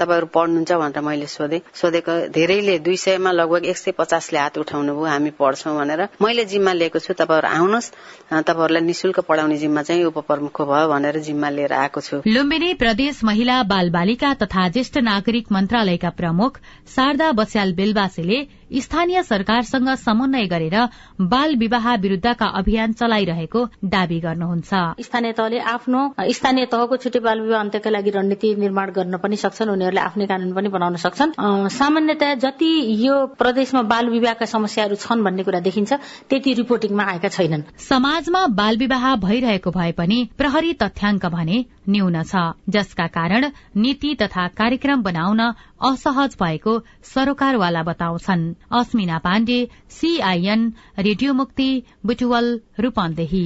तपाईँहरू 0.02 0.28
पढ्नुहुन्छ 0.34 0.72
भनेर 0.74 1.02
मैले 1.06 1.28
सोधेँ। 1.28 1.62
सोधेको 1.74 2.18
धेरैले 2.34 2.80
दुई 2.82 2.98
सयमा 2.98 3.32
लगभग 3.32 3.66
एक 3.66 3.78
सय 3.78 3.92
पचासले 3.94 4.40
हात 4.40 4.58
उठाउनु 4.58 4.96
भयो 4.98 5.06
हामी 5.06 5.32
पढ्छौँ 5.38 5.76
भनेर 5.78 6.08
मैले 6.22 6.46
जिम्मा 6.48 6.74
लिएको 6.74 7.00
छु। 7.00 7.14
तपाईँहरू 7.14 7.48
आउनुहोस् 7.54 7.92
तपाईँहरूलाई 8.34 8.82
निशुल्क 8.82 9.20
पढाउने 9.30 9.58
जिम्मा 9.58 9.82
चाहिँ 9.84 10.04
उपप्रमुख 10.10 10.62
भयो 10.64 10.90
भनेर 10.90 11.20
जिम्मा 11.22 11.50
लिएर 11.54 11.74
आएको 11.76 12.02
छु। 12.02 12.22
लुम्बिनी 12.28 12.74
प्रदेश 12.82 13.24
महिला 13.24 13.62
बाल 13.70 13.90
बालिका 13.92 14.34
तथा 14.42 14.68
ज्येष्ठ 14.88 15.04
नागरिक 15.06 15.52
मन्त्रालयका 15.52 16.10
प्रमुख 16.20 16.60
शारदा 16.88 17.32
बस्याल 17.40 17.74
बेलबासीले 17.76 18.40
स्थानीय 18.72 19.24
सरकारसँग 19.24 19.90
समन्वय 19.98 20.46
गरेर 20.48 20.76
बाल 21.22 21.56
विवाह 21.56 21.94
विरूद्धका 21.96 22.46
अभियान 22.60 22.94
चलाइरहेको 22.94 23.66
दावी 23.86 24.20
गर्नुहुन्छ। 24.20 24.74
स्थानीय 25.02 25.32
तहले 25.32 25.60
आफ्नो 25.74 26.02
स्थानीय 26.32 26.66
तहको 26.66 26.98
छुट्टी 26.98 27.20
बाल 27.20 27.42
विवाह 27.42 27.60
अन्त्यका 27.60 27.90
लागि 27.90 28.10
रणनीति 28.10 28.56
निर्माण 28.56 28.92
गर्न 28.92 29.18
पनि 29.18 29.36
सक्छन् 29.38 29.70
उनीहरूले 29.70 30.02
आफ्नै 30.02 30.26
कानून 30.28 30.54
पनि 30.54 30.70
बनाउन 30.70 30.96
सक्छन्। 30.98 31.32
सामान्यतया 31.72 32.34
जति 32.44 32.72
यो 33.06 33.16
प्रदेशमा 33.40 33.82
बाल 33.88 34.10
विवाहका 34.10 34.46
समस्याहरू 34.46 34.96
छन् 34.98 35.24
भन्ने 35.24 35.44
कुरा 35.44 35.60
देखिन्छ 35.60 35.94
त्यति 36.30 36.54
रिपोर्टिङमा 36.54 37.04
आएका 37.04 37.30
छैनन्। 37.30 37.64
समाजमा 37.80 38.46
बाल 38.60 38.78
विवाह 38.78 39.16
भइरहेको 39.24 39.72
भए 39.72 39.92
पनि 39.92 40.18
प्रहरी 40.38 40.74
तथ्याङ्क 40.84 41.26
भने 41.26 41.66
न्यून 41.90 42.22
छ 42.24 42.36
जसका 42.70 43.08
कारण 43.08 43.52
नीति 43.78 44.14
तथा 44.22 44.48
कार्यक्रम 44.60 45.02
बनाउन 45.04 45.42
असहज 45.82 46.36
भएको 46.42 46.80
सरोकारवाला 47.04 47.84
बताउँछन्। 47.84 48.54
अस्मिना 48.72 49.18
पाण्डे 49.18 49.60
सीआईएन 49.90 50.74
रेडियो 51.00 51.34
मुक्ति 51.34 51.70
बुटुवल 52.06 52.60
रूपन्देही। 52.80 53.46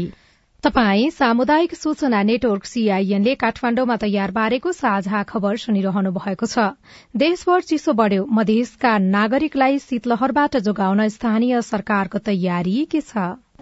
तपाई 0.64 1.10
सामुदायिक 1.10 1.76
सूचना 1.76 2.22
नेटवर्क 2.24 2.66
सीआईएनले 2.66 3.36
काठमाण्डुमा 3.36 3.96
तयार 3.96 4.32
पारेको 4.32 4.72
साझा 4.72 5.24
खबर 5.24 5.58
सुनिरहनु 5.58 6.12
भएको 6.12 6.46
छ। 6.46 6.72
देशभर 7.18 7.62
चिसो 7.62 7.94
बढ़्यो। 7.94 8.26
मधेसका 8.32 8.98
नागरिकलाई 8.98 9.80
शीतलहरबाट 9.80 10.58
जोगाउन 10.58 11.08
स्थानीय 11.08 11.62
सरकारको 11.62 12.18
तयारी 12.18 12.86
के 12.86 13.02
छ? 13.02 13.18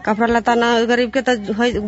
कपड़ा 0.06 0.28
लता 0.28 0.54
ना 0.56 0.68
गरीब 0.86 1.12
के 1.18 1.22
तो 1.22 1.34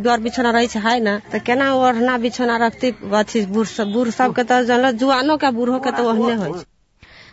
डर 0.01 0.19
बिछौना 0.21 0.51
रही 0.51 0.67
है 0.85 0.99
ना? 0.99 1.17
तो 1.31 1.39
केना 1.45 1.73
ओढ़ना 1.75 2.17
बिछौना 2.17 2.57
रखती 2.65 2.89
अथी 3.13 3.45
बूढ़ 3.47 3.67
सब 3.67 3.91
बूढ़ 3.93 4.09
सबके 4.09 4.43
तो 4.43 4.61
जन 4.65 4.91
जुआनो 4.97 5.37
के 5.37 5.51
बूढ़ो 5.51 5.79
के 5.79 5.91
तो 5.97 6.03
ओहने 6.09 6.33
हो 6.43 6.63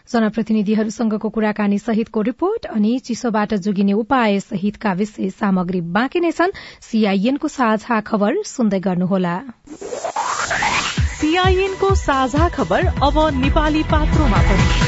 जनप्रतिनिधिहरूसँगको 0.09 1.29
कुराकानी 1.29 1.79
सहितको 1.79 2.21
रिपोर्ट 2.23 2.67
अनि 2.67 2.99
चिसोबाट 3.07 3.55
जोगिने 3.67 3.93
उपाय 3.93 4.41
सहितका 4.41 4.93
विशेष 5.01 5.35
सामग्री 5.35 5.81
बाँकी 5.97 6.21
नै 6.21 6.31
छन्। 6.33 6.57
सीआईएनको 6.81 7.49
साझा 7.49 8.01
खबर 8.09 8.43
सुन्दै 8.49 8.81
गर्नुहोला। 8.81 9.37
सीआईएनको 11.21 11.95
साझा 11.95 12.49
खबर 12.57 12.87
अब 12.87 13.19
नेपाली 13.37 13.83
पात्रोमा 13.93 14.43
पनि। 14.49 14.88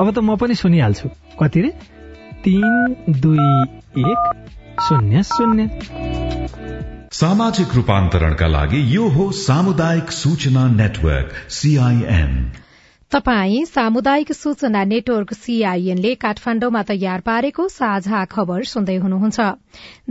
अब 0.00 0.10
त 0.10 0.18
म 0.18 0.36
पनि 0.36 0.54
सुनिहाल्छु। 0.54 1.08
कति 1.40 1.60
रे 1.60 1.70
तीन 2.44 2.96
दुई 3.20 3.48
एक 4.02 4.20
शून्य 4.80 5.22
शून्य। 5.22 5.68
सामाजिक 7.12 7.74
रूपान्तरणका 7.74 8.46
लागि 8.46 8.80
यो 8.96 9.08
हो 9.08 9.30
सामुदायिक 9.36 10.10
सूचना 10.10 10.62
नेटवर्क 10.72 11.28
सीआईएन 11.50 12.32
तपाई 13.12 13.64
सामुदायिक 13.66 14.32
सूचना 14.32 14.82
नेटवर्क 14.84 15.32
सीआईएनले 15.34 16.14
काठमाण्डुमा 16.14 16.82
तयार 16.90 17.20
पारेको 17.20 17.66
साझा 17.68 18.20
खबर 18.24 18.62
सुन्दै 18.72 18.96
हुनुहुन्छ। 18.96 19.46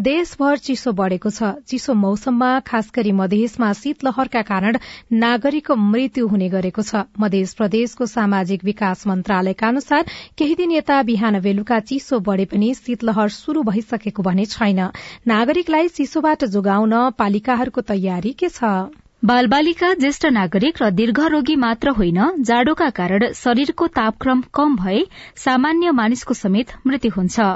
देशभर 0.08 0.58
चिसो 0.66 0.92
बढ़ेको 0.98 1.30
छ। 1.30 1.52
चिसो 1.68 1.94
मौसममा 2.02 2.52
खास 2.68 2.92
गरी 2.96 3.16
मधेसमा 3.22 3.72
शीतलहरका 3.80 4.42
कारण 4.52 4.80
नागरिकको 5.16 5.80
मृत्यु 5.86 6.28
हुने 6.28 6.50
गरेको 6.52 6.82
छ। 6.84 7.08
मध्य 7.18 7.56
प्रदेशको 7.56 8.12
सामाजिक 8.18 8.64
विकास 8.66 9.08
मन्त्रालयका 9.08 9.68
अनुसार 9.68 10.16
केही 10.38 10.56
दिन 10.60 10.72
यता 10.72 11.02
बिहान 11.08 11.40
बेलुका 11.42 11.80
चिसो 11.88 12.20
बढ़े 12.30 12.52
पनि 12.52 12.74
शीतलहर 12.76 13.38
शुरू 13.42 13.68
भइसकेको 13.72 14.24
भने 14.24 14.52
छैन। 14.54 14.88
नागरिकलाई 15.28 15.88
चिसोबाट 15.96 16.50
जोगाउन 16.54 17.04
पालिकाहरूको 17.16 17.92
तयारी 17.94 18.34
के 18.36 18.50
छ? 18.52 18.80
बालबालिका 19.24 19.88
ज्येष्ठ 19.94 20.26
नागरिक 20.26 20.78
र 20.82 20.90
दीर्घरोगी 20.98 21.56
मात्र 21.62 21.92
होइन 21.96 22.20
जाडोका 22.42 22.90
कारण 22.90 23.24
शरीरको 23.36 23.88
तापक्रम 23.88 24.42
कम 24.54 24.76
भए 24.76 25.00
सामान्य 25.36 25.92
मानिसको 25.92 26.34
समेत 26.34 26.72
मृत्यु 26.88 27.12
हुन्छ। 27.16 27.48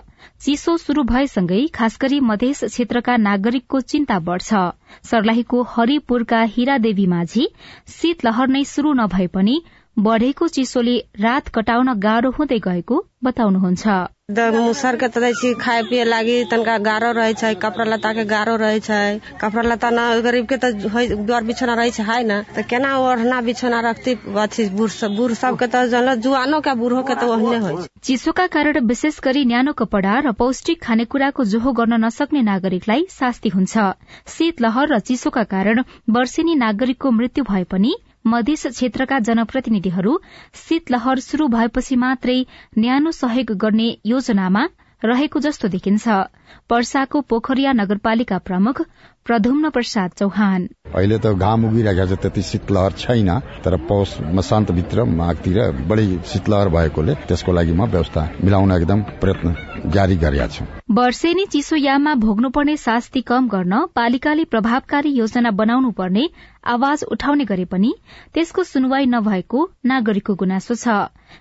चिसो 0.43 0.75
शुरू 0.77 1.03
भएसँगै 1.03 1.59
खास 1.73 1.97
गरी 2.01 2.19
मधेस 2.21 2.63
क्षेत्रका 2.65 3.15
नागरिकको 3.17 3.81
चिन्ता 3.83 4.17
बढ़छ। 4.19 4.53
सर्लाहीको 5.03 5.61
हरिपुरका 5.69 6.41
हिरादेवी 6.55 7.05
माझी 7.07 7.47
शीतलहर 7.89 8.47
नै 8.49 8.63
शुरू 8.67 8.93
नभए 8.93 9.27
पनि 9.31 9.55
बढ़ेको 9.97 10.47
चिसोले 10.49 10.97
रात 11.19 11.47
कटाउन 11.55 11.93
गाह्रो 11.99 12.31
हुँदै 12.31 12.59
गएको 12.59 12.99
बताउनुहुन्छ। 13.23 14.03
मुसर 14.33 14.95
के 14.95 15.07
तरह 15.07 15.31
छी 15.33 15.53
खाए 15.55 15.81
पिए 15.83 16.03
लागी 16.03 16.43
तनका 16.51 16.77
गारो 16.79 17.11
रहे 17.11 17.33
छै 17.33 17.53
कपड़ा 17.55 18.13
के 18.13 18.25
गारो 18.25 18.55
रहे 18.55 18.79
छै। 18.79 19.19
कपड़ा 19.41 19.61
लत्ता 19.63 19.89
ना 19.89 20.03
गरीब 20.21 20.45
के 20.47 20.57
तो 20.57 20.71
डर 21.25 21.43
बिछौना 21.43 21.73
रहे 21.73 21.91
छै 21.91 22.03
है 22.03 22.23
ना। 22.23 22.41
तो 22.55 22.63
केना 22.69 22.97
ओढ़ना 22.99 23.41
बिछौना 23.41 23.79
रखती 23.89 24.13
अथी 24.37 24.69
बूढ़ 24.69 24.89
सब 24.91 25.15
बूढ़ 25.15 25.33
सब 25.33 25.57
के 25.59 25.67
तो 25.67 25.85
जन 25.87 26.13
जुआनो 26.21 26.59
के 26.61 26.73
बूढ़ो 26.75 27.01
के 27.03 27.15
तो 27.15 27.27
ओहने 27.33 27.57
हो 27.57 27.85
चिसोका 28.03 28.47
कारण 28.47 28.79
विशेष 28.87 29.19
गरी 29.23 29.45
न्यानो 29.45 29.73
कपड़ा 29.73 30.19
र 30.19 30.31
पौष्टिक 30.39 30.81
खानेकुराको 30.83 31.45
जोहो 31.45 31.71
गर्न 31.73 32.03
नसक्ने 32.05 32.41
नागरिकलाई 32.43 33.05
शास्ति 33.11 33.49
हुन्छ। 33.49 33.77
शीतलहर 34.29 34.93
र 34.93 34.99
चिसोका 35.01 35.43
कारण 35.53 35.83
वर्षेनी 36.09 36.55
नागरिकको 36.55 37.11
मृत्यु 37.11 37.43
भए 37.43 37.63
पनि 37.71 37.95
मधेस 38.25 38.65
क्षेत्रका 38.67 39.17
जनप्रतिनिधिहरू 39.19 40.13
शीतलहर 40.59 41.19
शुरू 41.19 41.47
भएपछि 41.49 41.95
मात्रै 42.03 42.37
न्यानो 42.77 43.11
सहयोग 43.13 43.57
गर्ने 43.59 43.89
योजनामा 44.05 44.65
रहेको 45.03 45.39
जस्तो 45.39 45.67
देखिन्छ। 45.67 46.07
पर्साको 46.69 47.21
पोखरिया 47.21 47.71
नगरपालिका 47.73 48.37
प्रमुख 48.39 48.81
प्रधुम्न 49.25 49.69
प्रसाद 49.69 50.11
चौहान। 50.19 50.67
अहिले 50.95 51.17
त 51.17 51.33
घाम 51.35 51.65
उगिरहेको 51.65 52.05
छ 52.07 52.19
त्यति 52.21 52.41
शीतलहर 52.43 52.91
छैन 53.01 53.29
तर 53.63 53.75
पौष 53.89 54.15
मसान्तभित्र 54.37 55.03
माघतिर 55.19 55.59
बढी 55.89 56.07
शीतलहर 56.31 56.69
भएकोले 56.69 57.15
त्यसको 57.27 57.51
लागि 57.51 57.73
म 57.73 57.87
व्यवस्था 57.91 58.23
मिलाउन 58.43 58.71
एकदम 58.71 59.01
प्रयत्न 59.21 59.91
जारी 59.91 60.15
गरेका 60.23 60.47
छौं। 60.47 60.67
वर्षेनी 60.95 61.45
चिसोयाममा 61.51 62.13
भोग्नुपर्ने 62.23 62.75
शास्ति 62.77 63.21
कम 63.27 63.47
गर्न 63.49 63.85
पालिकाले 63.95 64.43
प्रभावकारी 64.51 65.11
योजना 65.13 65.51
बनाउनु 65.61 65.91
पर्ने 65.99 66.27
आवाज 66.75 67.03
उठाउने 67.11 67.45
गरे 67.45 67.65
पनि 67.71 67.93
त्यसको 68.33 68.63
सुनवाई 68.63 69.05
नभएको 69.15 69.69
नागरिकको 69.85 70.35
गुनासो 70.35 70.75
छ। 70.75 70.99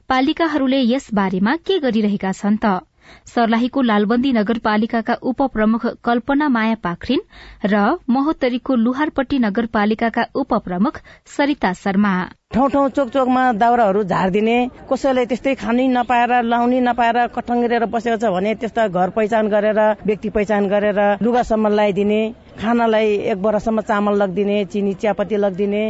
पालिकाहरूले 0.08 0.80
यस 0.84 1.12
बारेमा 1.14 1.56
के 1.66 1.78
गरिरहेका 1.80 2.32
छन् 2.32 2.58
त? 2.58 2.80
सर्लाहीको 3.26 3.82
लालबन्दी 3.82 4.32
नगरपालिकाका 4.32 5.14
उपप्रमुख 5.30 5.86
कल्पना 6.04 6.48
माया 6.48 6.76
पाखरिन 6.82 7.20
र 7.66 7.82
महोत्तरीको 8.10 8.76
लुहारपट्टी 8.84 9.38
नगरपालिकाका 9.38 10.26
उपप्रमुख 10.36 11.00
सरिता 11.36 11.72
शर्मा। 11.82 12.14
ठाउँ 12.54 12.68
ठाउँ 12.70 12.88
चोक 12.90 13.08
चोकमा 13.08 13.42
दाउराहरू 13.56 14.02
झारिदिने 14.04 14.56
कसैले 14.90 15.24
त्यस्तै 15.26 15.54
खानै 15.56 15.86
नपाएर 15.90 16.32
लाउनै 16.44 16.80
नपाएर 16.88 17.18
कठङ्ग्रेर 17.36 17.84
बसेको 17.88 18.16
छ 18.16 18.32
भने 18.34 18.54
त्यस्ता 18.60 18.86
घर 18.90 19.10
पहिचान 19.16 19.48
गरेर 19.48 19.80
व्यक्ति 20.04 20.28
पहिचान 20.36 20.68
गरेर 20.68 21.00
लुगासम्म 21.24 21.68
लगाइदिने 21.72 22.20
खानालाई 22.60 23.08
एक 23.32 23.38
बरासम्म 23.42 23.80
चामल 23.88 24.20
लगिदिने 24.22 24.64
चिनी 24.72 24.92
चियापत्ती 25.00 25.36
लगिदिने 25.44 25.84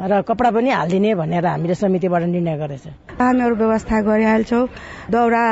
र 0.00 0.20
कपडा 0.24 0.50
पनि 0.50 0.70
हालिदिने 0.70 1.14
भनेर 1.14 1.46
हामीले 1.46 1.74
समितिबाट 1.74 2.22
निर्णय 2.24 2.56
गरेछ। 2.56 2.84
हामीहरू 3.20 3.54
व्यवस्था 3.56 4.00
गरिहाल्छौँ 4.00 4.66
दौरा 5.12 5.44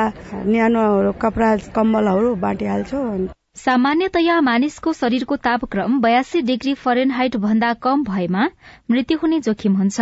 न्यानो 0.45 0.83
कपडा 1.21 1.49
कम्बलहरू 1.75 2.33
बाँटिहाल्छौँ। 2.41 3.27
सामान्यतया 3.59 4.39
मानिसको 4.41 4.93
शरीरको 4.93 5.35
तापक्रम 5.45 5.99
बयासी 6.01 6.41
डिग्री 6.49 6.73
फरेनहाइट 6.81 7.35
भन्दा 7.37 7.73
कम 7.83 8.03
भएमा 8.03 8.43
मृत्यु 8.91 9.17
हुने 9.21 9.39
जोखिम 9.45 9.73
हुन्छ। 9.77 9.99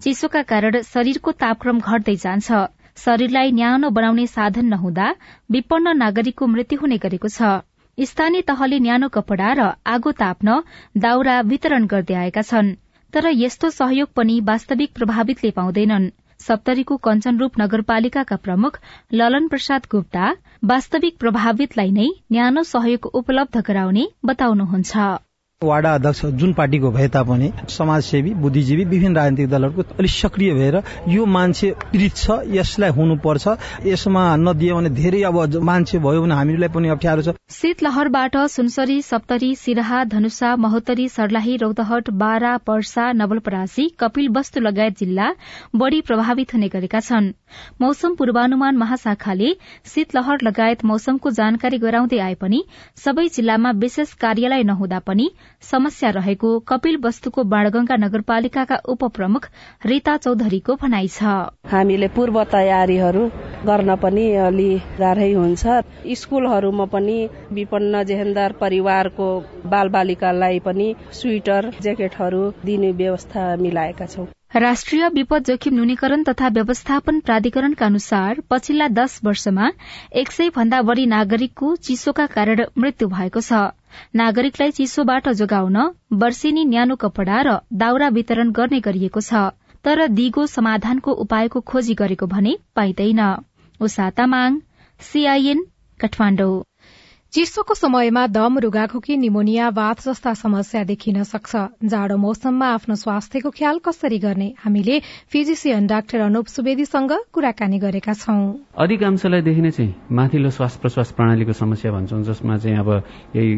चिसोका 0.00 0.42
कारण 0.48 0.80
शरीरको 0.82 1.32
तापक्रम 1.36 1.80
घट्दै 1.80 2.16
जान्छ। 2.16 2.48
शरीरलाई 2.96 3.50
न्यानो 3.52 3.90
बनाउने 3.90 4.26
साधन 4.26 4.66
नहुँदा 4.66 5.14
विपन्न 5.50 5.96
नागरिकको 5.96 6.46
मृत्यु 6.46 6.78
हुने 6.80 6.98
गरेको 6.98 7.28
छ। 7.28 7.58
स्थानीय 7.98 8.42
तहले 8.48 8.78
न्यानो 8.80 9.08
कपड़ा 9.08 9.52
र 9.52 9.72
आगो 9.86 10.12
ताप्न 10.20 10.62
दाउरा 10.96 11.40
वितरण 11.50 11.86
गर्दै 11.86 12.14
आएका 12.14 12.42
छन्। 12.42 12.76
तर 13.14 13.26
यस्तो 13.34 13.70
सहयोग 13.70 14.08
पनि 14.16 14.40
वास्तविक 14.44 14.92
प्रभावितले 14.94 15.50
पाउँदैनन्। 15.50 16.10
सप्तरीको 16.40 16.96
कञ्चनरूप 17.06 17.58
नगरपालिकाका 17.60 18.36
प्रमुख 18.44 18.78
ललन 19.12 19.48
प्रसाद 19.48 19.88
गुप्ता 19.90 20.28
वास्तविक 20.64 21.18
प्रभावितलाई 21.18 21.90
नै 21.96 22.06
न्यानो 22.32 22.62
सहयोग 22.68 23.10
उपलब्ध 23.14 23.64
गराउने 23.66 24.06
बताउनुहुन्छ। 24.24 25.10
वाडा 25.64 25.92
अध्यक्ष 25.94 26.24
जुन 26.40 26.52
पार्टीको 26.56 26.90
भए 26.90 27.06
तापनि 27.14 27.50
समाजसेवी 27.68 28.32
बुद्धिजीवी 28.34 28.84
विभिन्न 28.90 29.16
राजनीतिक 29.16 29.48
दलहरूको 29.50 29.82
अलिक 29.94 30.10
सक्रिय 30.10 30.52
भएर 30.54 30.76
यो 31.08 31.24
मान्छे 31.26 31.70
पीड़ित 31.82 32.16
छ 32.16 32.38
यसलाई 32.48 32.90
हुनुपर्छ। 32.90 33.48
यसमा 33.86 34.22
नदियो 34.36 34.76
भने 34.76 34.90
धेरै 34.90 35.20
अब 35.22 35.56
मान्छे 35.60 35.98
भयो 36.00 36.22
भने 36.22 36.34
हामीलाई 36.34 36.68
पनि 36.72 36.88
अप्ठ्यारो 36.88 37.22
छ। 37.22 37.34
शीतलहरबाट 37.52 38.36
सुनसरी 38.48 39.00
सप्तरी 39.02 39.54
सिराहा 39.56 40.04
धनुषा 40.06 40.54
महोत्तरी 40.56 41.08
सर्लाही 41.10 41.56
रौतहट 41.56 42.08
बारा 42.24 42.56
पर्सा 42.64 43.12
नवलपरासी 43.12 43.88
कपिल 44.00 44.28
वस्तु 44.32 44.60
लगायत 44.60 44.98
जिल्ला 44.98 45.28
बढ़ी 45.76 46.00
प्रभावित 46.00 46.54
हुने 46.54 46.68
गरेका 46.68 47.00
छन्। 47.02 47.30
मौसम 47.80 48.14
पूर्वानुमान 48.14 48.76
महाशाखाले 48.76 49.52
शीतलहर 49.84 50.38
लगायत 50.42 50.84
मौसमको 50.86 51.30
जानकारी 51.36 51.78
गराउँदै 51.78 52.18
आए 52.20 52.34
पनि 52.40 52.64
सबै 53.04 53.28
जिल्लामा 53.28 53.70
विशेष 53.76 54.14
कार्यालय 54.16 54.62
नहुँदा 54.64 54.98
पनि 55.04 55.30
समस्या 55.62 56.10
रहेको 56.10 56.58
कपिल 56.68 56.96
वस्तुको 57.04 57.42
बाणगंगा 57.44 57.96
नगरपालिकाका 57.96 58.76
उपप्रमुख 58.88 59.48
रीता 59.86 60.16
चौधरीको 60.16 60.76
भनाइ 60.82 61.08
छ। 61.08 61.34
हामीले 61.72 62.08
पूर्व 62.16 62.42
तयारीहरू 62.52 63.26
गर्न 63.66 63.96
पनि 64.02 64.26
अलि 64.46 64.70
गाह्रै 64.98 65.30
हुन्छ। 65.32 65.76
स्कूलहरूमा 66.16 66.84
पनि 66.96 67.18
विपन्न 67.52 68.02
जेहेन्दार 68.10 68.52
परिवारको 68.60 69.30
बालबालिकालाई 69.66 70.58
पनि 70.66 70.94
स्वेटर 71.20 71.70
ज्याकेटहरू 71.80 72.42
दिने 72.64 72.92
व्यवस्था 73.00 73.48
मिलाएका 73.56 74.06
छौं। 74.06 74.26
राष्ट्रिय 74.56 75.08
विपद 75.08 75.44
जोखिम 75.44 75.74
न्यूनीकरण 75.74 76.22
तथा 76.22 76.48
व्यवस्थापन 76.48 77.20
प्राधिकरणका 77.20 77.86
अनुसार 77.86 78.40
पछिल्ला 78.50 78.88
दश 78.88 79.20
वर्षमा 79.24 79.70
एक 80.12 80.32
सय 80.32 80.48
भन्दा 80.56 80.82
बढ़ी 80.82 81.06
नागरिकको 81.06 81.76
चिसोका 81.76 82.26
कारण 82.26 82.62
मृत्यु 82.78 83.08
भएको 83.08 83.40
छ। 83.40 83.52
नागरिकलाई 84.16 84.70
चिसोबाट 84.70 85.28
जोगाउन 85.28 85.76
वर्षेनी 86.12 86.64
न्यानो 86.64 86.96
कपड़ा 86.96 87.40
र 87.42 87.58
दाउरा 87.72 88.08
वितरण 88.08 88.50
गर्ने 88.50 88.80
गरिएको 88.80 89.20
छ 89.20 89.32
तर 89.84 90.06
दिगो 90.08 90.46
समाधानको 90.46 91.12
उपायको 91.12 91.60
खोजी 91.60 91.94
गरेको 91.94 92.26
भने 92.26 92.56
पाइँदैन। 92.74 93.22
चिसोको 97.32 97.74
समयमा 97.74 98.26
दम 98.26 98.58
रुगाखोकी 98.58 99.16
निमोनिया 99.16 99.68
वात 99.70 100.00
जस्ता 100.02 100.32
समस्या 100.34 100.82
देखिन 100.84 101.22
सक्छ। 101.22 101.86
जाडो 101.86 102.16
मौसममा 102.18 102.66
आफ्नो 102.68 102.94
स्वास्थ्यको 102.98 103.50
ख्याल 103.54 103.78
कसरी 103.86 104.18
गर्ने? 104.18 104.48
हामीले 104.58 104.98
फिजिसियन 105.30 105.86
डाक्टर 105.86 106.20
अनुप 106.26 106.46
सुवेदीसँग 106.50 107.12
कुराकानी 107.30 107.78
गरेका 107.78 108.12
छौं। 108.18 108.42
अधिकांशलाई 108.74 109.42
देखिने 109.46 109.70
चाहिँ 109.70 109.94
माथिल्लो 110.10 110.50
श्वास 110.50 110.76
प्रश्वास 110.82 111.12
प्रणालीको 111.14 111.52
समस्या 111.54 111.92
भन्छौँ 111.94 112.22
जसमा 112.26 112.58
चाहिँ 112.58 112.78
अब 112.82 112.90
यही 113.38 113.50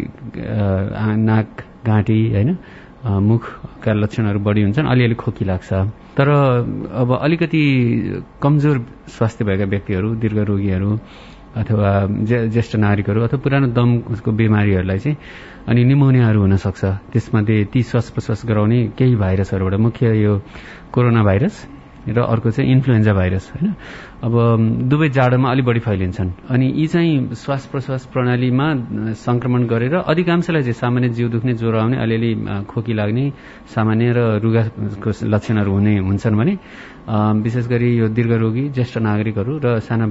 नाक 1.25 1.65
घाँटी 1.89 2.21
होइन 2.29 2.57
मुखका 3.09 3.93
लक्षणहरू 3.93 4.39
बढी 4.45 4.63
हुन्छन् 4.63 4.87
अलिअलि 4.87 5.17
खोकी 5.17 5.45
लाग्छ। 5.49 5.73
तर 6.13 6.29
अब 6.29 7.19
अलिकति 7.25 7.65
कमजोर 8.37 8.87
स्वास्थ्य 9.17 9.45
भएका 9.45 9.65
व्यक्तिहरू 9.65 10.15
दीर्घ 10.21 10.39
रोगीहरू 10.39 10.91
अथवा 11.53 11.91
ज्येष्ठ 12.53 12.73
नागरिकहरू 12.77 13.21
अथवा 13.23 13.41
पुरानो 13.45 13.67
दमको 13.77 14.31
बिमारीहरूलाई 14.33 14.99
चाहिँ 15.05 15.17
अनि 15.69 15.81
निमोनियाहरू 15.85 16.41
हुनसक्छ। 16.41 16.83
त्यसमध्ये 17.13 17.65
ती 17.73 17.81
श्वास 17.83 18.07
प्रश्वास 18.15 18.41
गराउने 18.49 18.81
केही 18.99 19.15
भाइरसहरूबाट 19.17 19.81
मुख्य 19.87 20.05
यो 20.25 20.33
कोरोना 20.95 21.23
भाइरस 21.29 21.57
र 22.03 22.19
अर्को 22.19 22.51
चाहिँ 22.51 22.67
इन्फ्लुएन्जा 22.67 23.13
भाइरस 23.15 23.45
होइन? 23.55 23.69
अब 24.27 24.35
दुवै 24.91 25.09
जाडोमा 25.15 25.49
अलिक 25.51 25.65
बढी 25.65 25.81
फैलिन्छन्। 25.87 26.31
अनि 26.51 26.67
यी 26.75 26.87
चाहिँ 26.91 27.35
श्वास 27.35 27.67
प्रश्वास 27.71 28.03
प्रणालीमा 28.11 28.67
संक्रमण 29.23 29.63
गरेर 29.71 29.95
अधिकांशलाई 30.03 30.63
चाहिँ 30.63 30.79
सामान्य 30.83 31.09
जिउ 31.15 31.29
दुख्ने 31.31 31.53
ज्वरो 31.63 31.79
आउने 31.79 31.97
अलिअलि 32.03 32.33
खोकी 32.67 32.93
लाग्ने 32.99 33.25
सामान्य 33.71 34.07
र 34.19 34.19
रुगाको 34.43 35.11
लक्षणहरू 35.31 35.71
हुने 35.73 35.95
हुन्छन् 36.03 36.37
भने 36.39 36.55
विशेष 37.43 37.67
गरी 37.71 37.89
यो 37.99 38.07
दीर्घरोगी 38.11 38.65
ज्येष्ठ 38.75 38.99
नागरिकहरू 38.99 39.53
र 39.63 39.79
साना 39.87 40.07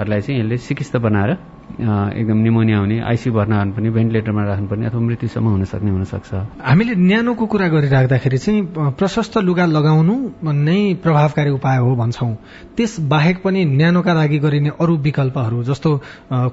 बालबालिकाहरूलाई 0.00 0.20
चाहिँ 0.20 0.40
यसले 0.40 0.56
चिकित्सा 0.58 0.98
बनाएर 0.98 1.30
एकदम 1.70 2.36
निमोनिया 2.36 2.78
हुने 2.78 2.98
आइसियु 3.00 3.32
भर्ना 3.34 3.56
पनि 3.76 3.90
भेन्टिलेटरमा 3.90 4.42
राख्नुपर्ने 4.44 4.86
अथवा 4.86 5.00
मृत्युसम्म 5.00 5.48
हुन 5.48 5.64
सक्ने 5.64 5.90
हुनसक्छ। 5.90 6.30
हामीले 6.60 6.94
न्यानोको 6.98 7.46
कुरा 7.46 7.68
गरिराख्दाखेरि 7.68 8.38
चाहिँ 8.38 8.60
प्रशस्त 8.98 9.38
लुगा 9.38 9.66
लगाउनु 9.66 10.14
नै 10.42 10.80
प्रभावकारी 11.02 11.50
उपाय 11.50 11.78
हो 11.78 11.94
भन्छौं। 11.96 12.34
त्यस 12.76 13.00
बाहेक 13.06 13.42
पनि 13.44 13.64
न्यानोका 13.64 14.12
लागि 14.12 14.38
गरिने 14.38 14.70
अरू 14.80 14.96
विकल्पहरू 14.98 15.62
जस्तो 15.70 15.90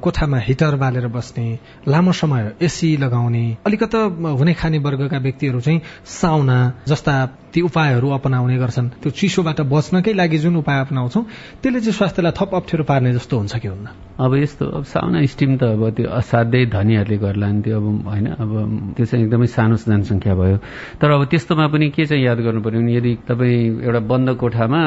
कोठामा 0.06 0.38
हिटर 0.38 0.76
बालेर 0.78 1.08
बस्ने 1.08 1.48
लामो 1.88 2.12
समय 2.12 2.54
एसी 2.62 2.96
लगाउने 2.98 3.46
अलिकता 3.66 4.00
हुने 4.38 4.54
खाने 4.54 4.78
वर्गका 4.80 5.18
व्यक्तिहरू 5.18 5.60
चाहिँ 5.60 5.82
साउना 6.06 6.58
जस्ता 6.88 7.16
ती 7.54 7.62
उपायहरू 7.64 8.10
अपनाउने 8.12 8.58
गर्छन्। 8.58 8.88
त्यो 9.02 9.12
चिसोबाट 9.12 9.62
बच्नकै 9.66 10.14
लागि 10.14 10.38
जुन 10.38 10.56
उपाय 10.58 10.80
अपनाउँछौ 10.80 11.22
त्यसले 11.64 11.80
चाहिँ 11.80 11.98
स्वास्थ्यलाई 11.98 12.34
थप 12.38 12.56
अप्ठ्यारो 12.56 12.84
पार्ने 12.86 13.14
जस्तो 13.14 13.37
हुन्छ 13.38 13.56
कि 13.58 13.68
हुन्न? 13.68 13.88
अब 14.18 14.34
यस्तो 14.36 14.66
अब 14.66 14.84
साउना 14.84 15.26
स्टिम 15.30 15.52
त 15.58 15.64
अब 15.78 15.90
त्यो 15.94 16.10
असाध्यै 16.10 16.66
धनीहरूले 16.74 17.18
गर्ला 17.22 17.48
नि 17.54 17.62
त्यो 17.62 17.78
अब 17.78 17.86
होइन 18.10 18.28
अब 18.34 18.52
त्यो 18.98 19.06
चाहिँ 19.06 19.26
एकदमै 19.26 19.46
सानो 19.46 19.76
जनसङ्ख्या 19.78 20.34
भयो। 20.34 20.58
तर 20.98 21.10
अब 21.12 21.24
त्यस्तोमा 21.30 21.68
पनि 21.70 21.90
के 21.94 22.06
चाहिँ 22.06 22.24
याद 22.26 22.40
गर्नु 22.42 22.62
पर्यो 22.66 22.82
भने 22.82 22.94
यदि 22.98 23.14
तपाईँ 23.30 23.86
एउटा 23.86 24.00
बन्द 24.10 24.30
कोठामा 24.42 24.82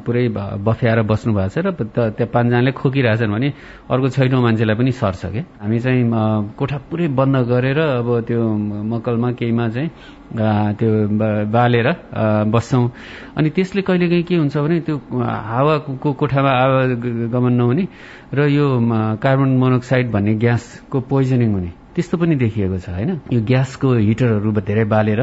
पुरै 0.00 0.24
बफ्याएर 0.64 1.02
बस्नु 1.04 1.32
भएको 1.36 1.52
छ 1.52 1.58
र 1.60 1.70
त्यहाँ 1.76 2.28
पाँचजनाले 2.32 2.72
खोकिरहेछन् 2.72 3.32
भने 3.32 3.48
अर्को 3.84 4.08
छैटौँ 4.16 4.40
मान्छेलाई 4.40 4.76
पनि 4.80 4.92
सर्छ 4.96 5.22
क्या 5.28 5.44
हामी 5.60 5.78
चाहिँ 5.78 6.02
कोठा 6.56 6.78
पुरै 6.88 7.08
बन्द 7.12 7.36
गरेर 7.52 7.78
अब 8.00 8.08
त्यो 8.24 8.40
मकलमा 8.88 9.30
केहीमा 9.36 9.68
चाहिँ 9.68 9.90
त्यो 10.30 10.90
बालेर 11.50 11.88
बस्छौँ। 12.54 12.84
अनि 13.36 13.48
त्यसले 13.50 13.82
कहिलेकाहीँ 13.82 14.24
के 14.28 14.34
हुन्छ 14.36 14.56
भने 14.56 14.80
त्यो 14.86 14.96
हावाको 15.18 16.12
कोठामा 16.20 16.50
आवागमन 16.50 17.52
नहुने 17.58 17.84
र 18.34 18.38
यो 18.46 18.66
कार्बन 19.22 19.50
मोनोक्साइड 19.58 20.06
भन्ने 20.14 20.34
ग्यासको 20.38 20.98
पोइजनिङ 21.10 21.50
हुने। 21.54 21.70
त्यस्तो 21.94 22.14
पनि 22.22 22.34
देखिएको 22.38 22.78
छ 22.78 22.88
होइन? 22.94 23.10
यो 23.34 23.40
ग्यासको 23.42 23.88
हिटरहरू 24.06 24.50
धेरै 24.70 24.84
बालेर 24.86 25.20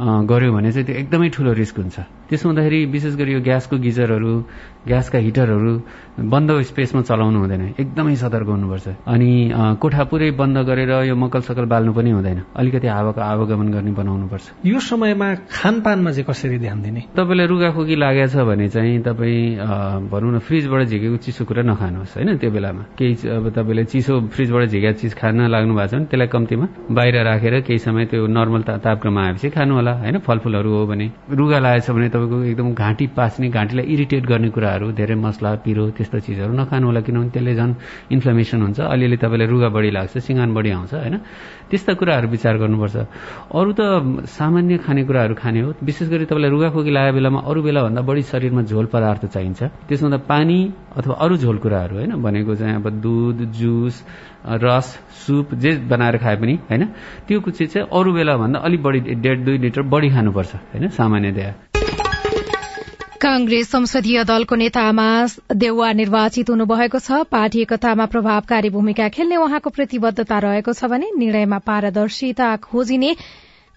गर्यो 0.00 0.50
भने 0.52 0.70
चाहिँ 0.72 0.86
त्यो 0.86 0.94
एकदमै 1.00 1.28
ठुलो 1.32 1.52
रिस्क 1.56 1.76
हुन्छ। 1.80 1.96
त्यसो 2.32 2.48
हुँदाखेरि 2.48 2.78
विशेष 2.88 3.14
गरी 3.20 3.32
यो 3.32 3.40
ग्यासको 3.44 3.76
गिजरहरू 3.76 4.32
ग्यासका 4.88 5.18
हिटरहरू 5.20 5.72
बन्द 6.32 6.50
स्पेसमा 6.64 7.00
चलाउनु 7.04 7.38
हुँदैन। 7.38 7.62
एकदमै 7.76 8.14
सतर्क 8.16 8.48
हुनुपर्छ। 8.48 8.86
अनि 9.04 9.30
कोठा 9.80 10.02
पुरै 10.10 10.30
बन्द 10.40 10.56
गरेर 10.64 10.92
यो 11.12 11.14
मकल 11.14 11.40
सकल 11.44 11.64
बाल्नु 11.68 11.92
पनि 11.92 12.10
हुँदैन। 12.10 12.38
अलिकति 12.56 12.88
हावाको 12.88 13.20
आवागमन 13.20 13.68
गर्ने 13.68 13.92
बनाउनुपर्छ। 13.92 14.44
यो 14.64 14.78
समयमा 14.80 15.28
खानपानमा 15.52 16.10
चाहिँ 16.10 16.24
कसरी 16.24 16.58
ध्यान 16.58 16.78
दिने? 16.82 17.00
तपाईँलाई 17.14 17.46
रुगाखोकी 17.46 17.94
लागेको 18.00 18.28
छ 18.32 18.36
भने 18.48 18.68
चाहिँ 18.74 19.00
तपाईँ 19.06 20.08
भनौँ 20.08 20.32
न 20.32 20.38
फ्रिजबाट 20.40 20.82
झिकेको 20.88 21.16
चिसो 21.20 21.44
कुरा 21.44 21.62
नखानुहोस् 21.62 22.16
होइन? 22.16 22.36
त्यो 22.40 22.50
बेलामा। 22.50 22.82
केही 22.98 23.12
अब 23.28 23.44
तपाईँले 23.52 23.84
चिसो 23.92 24.12
फ्रिजबाट 24.34 24.62
झिकेको 24.72 24.98
चिज 24.98 25.12
खान 25.20 25.46
लाग्नु 25.52 25.72
भएको 25.76 25.86
छ 25.86 25.94
भने 25.94 26.06
त्यसलाई 26.10 26.28
कम्तीमा 26.32 26.66
बाहिर 26.96 27.16
राखेर 27.28 27.54
केही 27.68 27.78
समय 27.78 28.04
त्यो 28.10 28.26
नर्मल 28.26 28.62
तापक्रम 28.82 29.18
आएपछि 29.18 29.48
खानु 29.54 29.72
होला 29.78 29.92
होइन? 30.02 30.18
फलफुलहरू 30.26 30.70
हो 30.74 30.86
भने। 30.90 31.06
रुगा 31.30 31.58
लागेको 31.58 31.86
छ 31.86 31.90
भने 31.94 32.08
तपाईँको 32.22 32.44
एकदम 32.44 32.74
घाँटी 32.74 33.06
पास्ने 33.16 33.48
घाँटीलाई 33.50 33.84
इरिटेट 33.84 34.26
गर्ने 34.26 34.48
कुराहरू 34.54 34.92
धेरै 34.94 35.14
मसला 35.14 35.50
पिरो 35.66 35.90
त्यस्तो 35.90 36.18
चिजहरू 36.22 36.52
नखानु 36.54 36.86
होला 36.86 37.00
किनभने 37.02 37.30
त्यसले 37.34 37.54
झन् 37.54 37.74
इन्फ्लेमेसन 38.14 38.62
हुन्छ। 38.62 38.78
अलिअलि 38.78 39.16
तपाईँलाई 39.18 39.48
रुगा 39.50 39.68
बढी 39.74 39.90
लाग्छ 39.90 40.18
सिँगान 40.22 40.54
बढी 40.54 40.70
आउँछ 40.70 40.94
होइन? 40.94 41.16
त्यस्ता 41.70 41.92
कुराहरू 41.98 42.28
विचार 42.28 42.54
गर्नुपर्छ। 42.62 42.96
अरू 43.50 43.72
त 43.74 43.82
सामान्य 44.30 44.76
खानेकुराहरू 44.86 45.34
खाने 45.34 45.60
हो। 45.60 45.70
विशेष 45.82 46.08
गरी 46.08 46.24
तपाईँलाई 46.30 46.50
रुगाखोकी 46.50 46.90
लागेको 46.94 47.14
बेलामा 47.18 47.40
अरू 47.42 47.60
बेलाभन्दा 47.62 48.00
बढी 48.06 48.22
शरीरमा 48.22 48.62
झोल 48.62 48.86
पदार्थ 48.86 49.22
चाहिन्छ। 49.26 49.60
त्यसमा 49.88 50.08
त 50.14 50.22
पानी 50.22 50.58
अथवा 50.94 51.14
अरू 51.18 51.34
झोल 51.42 51.58
कुराहरू 51.58 51.94
होइन? 51.96 52.12
भनेको 52.22 52.54
चाहिँ 52.54 52.74
अब 52.78 52.86
दुध 53.02 53.38
जुस 53.58 53.96
रस 54.62 54.86
सुप 55.26 55.54
जे 55.54 55.70
बनाएर 55.90 56.16
खाए 56.22 56.36
पनि 56.36 56.54
होइन? 56.70 56.82
त्यो 57.26 57.40
चिज 57.50 57.72
चाहिँ 57.72 57.88
अरू 57.90 58.12
बेलाभन्दा 58.12 58.58
अलिक 58.60 58.82
बढी 58.82 59.00
डेढ 59.18 59.38
दुई 59.44 59.58
लिटर 59.58 59.82
बढी 59.82 60.08
खानुपर्छ 60.10 60.54
होइन? 60.54 60.88
सामान्यतया 60.88 61.71
कांग्रेस 63.22 63.68
संसदीय 63.70 64.22
दलको 64.26 64.56
नेतामा 64.56 65.06
देउवा 65.54 65.90
निर्वाचित 65.94 66.48
हुनुभएको 66.50 66.98
छ। 66.98 67.22
पार्टी 67.30 67.60
एकतामा 67.62 68.06
प्रभावकारी 68.10 68.70
भूमिका 68.74 69.08
खेल्ने 69.14 69.36
उहाँको 69.38 69.70
प्रतिबद्धता 69.70 70.38
रहेको 70.42 70.72
छ 70.74 70.90
भने 70.90 71.10
निर्णयमा 71.14 71.58
पारदर्शिता 71.62 72.48
खोजिने 72.66 73.14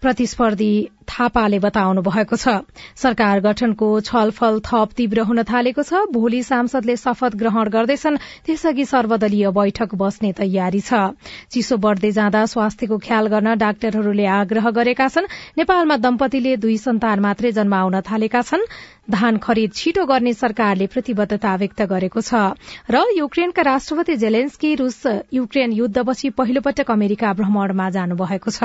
प्रतिस्पर्धी 0.02 0.74
थापाले 1.06 1.60
बताउनु 1.60 2.02
भएको 2.02 2.36
छ। 2.36 2.66
सरकार 2.96 3.40
गठनको 3.40 3.88
छलफल 4.02 4.60
थप 4.66 4.90
तीव्र 4.98 5.20
हुन 5.22 5.44
थालेको 5.44 5.84
छ। 5.84 6.10
भोलि 6.12 6.42
सांसदले 6.44 6.96
शपथ 6.98 7.36
ग्रहण 7.36 7.70
गर्दैछन्। 7.70 8.18
त्यसअघि 8.46 8.86
सर्वदलीय 8.86 9.50
बैठक 9.52 9.96
बस्ने 9.96 10.32
तयारी 10.34 10.82
छ। 10.82 11.16
चिसो 11.52 11.78
बढ़दै 11.78 12.12
जाँदा 12.12 12.46
स्वास्थ्यको 12.46 12.98
ख्याल 12.98 13.28
गर्न 13.28 13.56
डाक्टरहरूले 13.56 14.26
आग्रह 14.26 14.70
गरेका 14.72 15.08
छन्। 15.08 15.32
नेपालमा 15.58 15.98
दम्पतिले 15.98 16.58
दुई 16.58 16.78
सन्तान 16.78 17.20
मात्रै 17.20 17.52
जन्माउन 17.52 18.02
थालेका 18.02 18.42
छन्। 18.42 18.68
धान 19.06 19.38
खरिद 19.38 19.72
छिटो 19.72 20.06
गर्ने 20.06 20.34
सरकारले 20.34 20.88
प्रतिबद्धता 20.88 21.56
व्यक्त 21.56 21.82
गरेको 21.86 22.22
छ। 22.22 22.58
र 22.90 23.06
युक्रेनका 23.14 23.62
राष्ट्रपति 23.62 24.16
जेलेन्स्की 24.18 24.74
रूस 24.76 25.02
युक्रेन 25.34 25.72
युद्धपछि 25.72 26.30
पहिलो 26.34 26.62
पटक 26.62 26.92
अमेरिका 26.92 27.34
भ्रमणमा 27.34 27.90
जानुभएको 27.90 28.50
छ। 28.50 28.64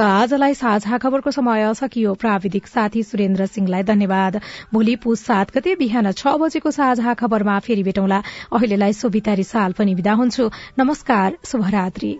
आजलाई 0.00 0.54
साझा 0.54 0.98
खबरको 1.20 1.30
समय 1.30 1.74
सकियो। 1.74 2.14
प्राविधिक 2.14 2.66
साथी 2.66 3.02
सुरेन्द्र 3.02 3.46
सिंहलाई 3.46 3.82
धन्यवाद। 3.82 4.40
भोलि 4.72 4.96
पुस 4.96 5.20
सात 5.20 5.52
गते 5.52 5.74
बिहान 5.76 6.12
छ 6.12 6.32
बजेको 6.40 6.70
साझा 6.70 7.14
खबरमा 7.14 7.58
फेरि 7.60 7.82
भेटौँला। 7.82 8.22
अहिलेलाई 8.52 8.92
सोभिता 8.94 9.34
रिसाल 9.34 9.72
पनि 9.72 9.94
विदा 9.94 10.12
हुन्छु। 10.14 10.50
नमस्कार 10.78 11.36
शुभरात्री। 11.44 12.16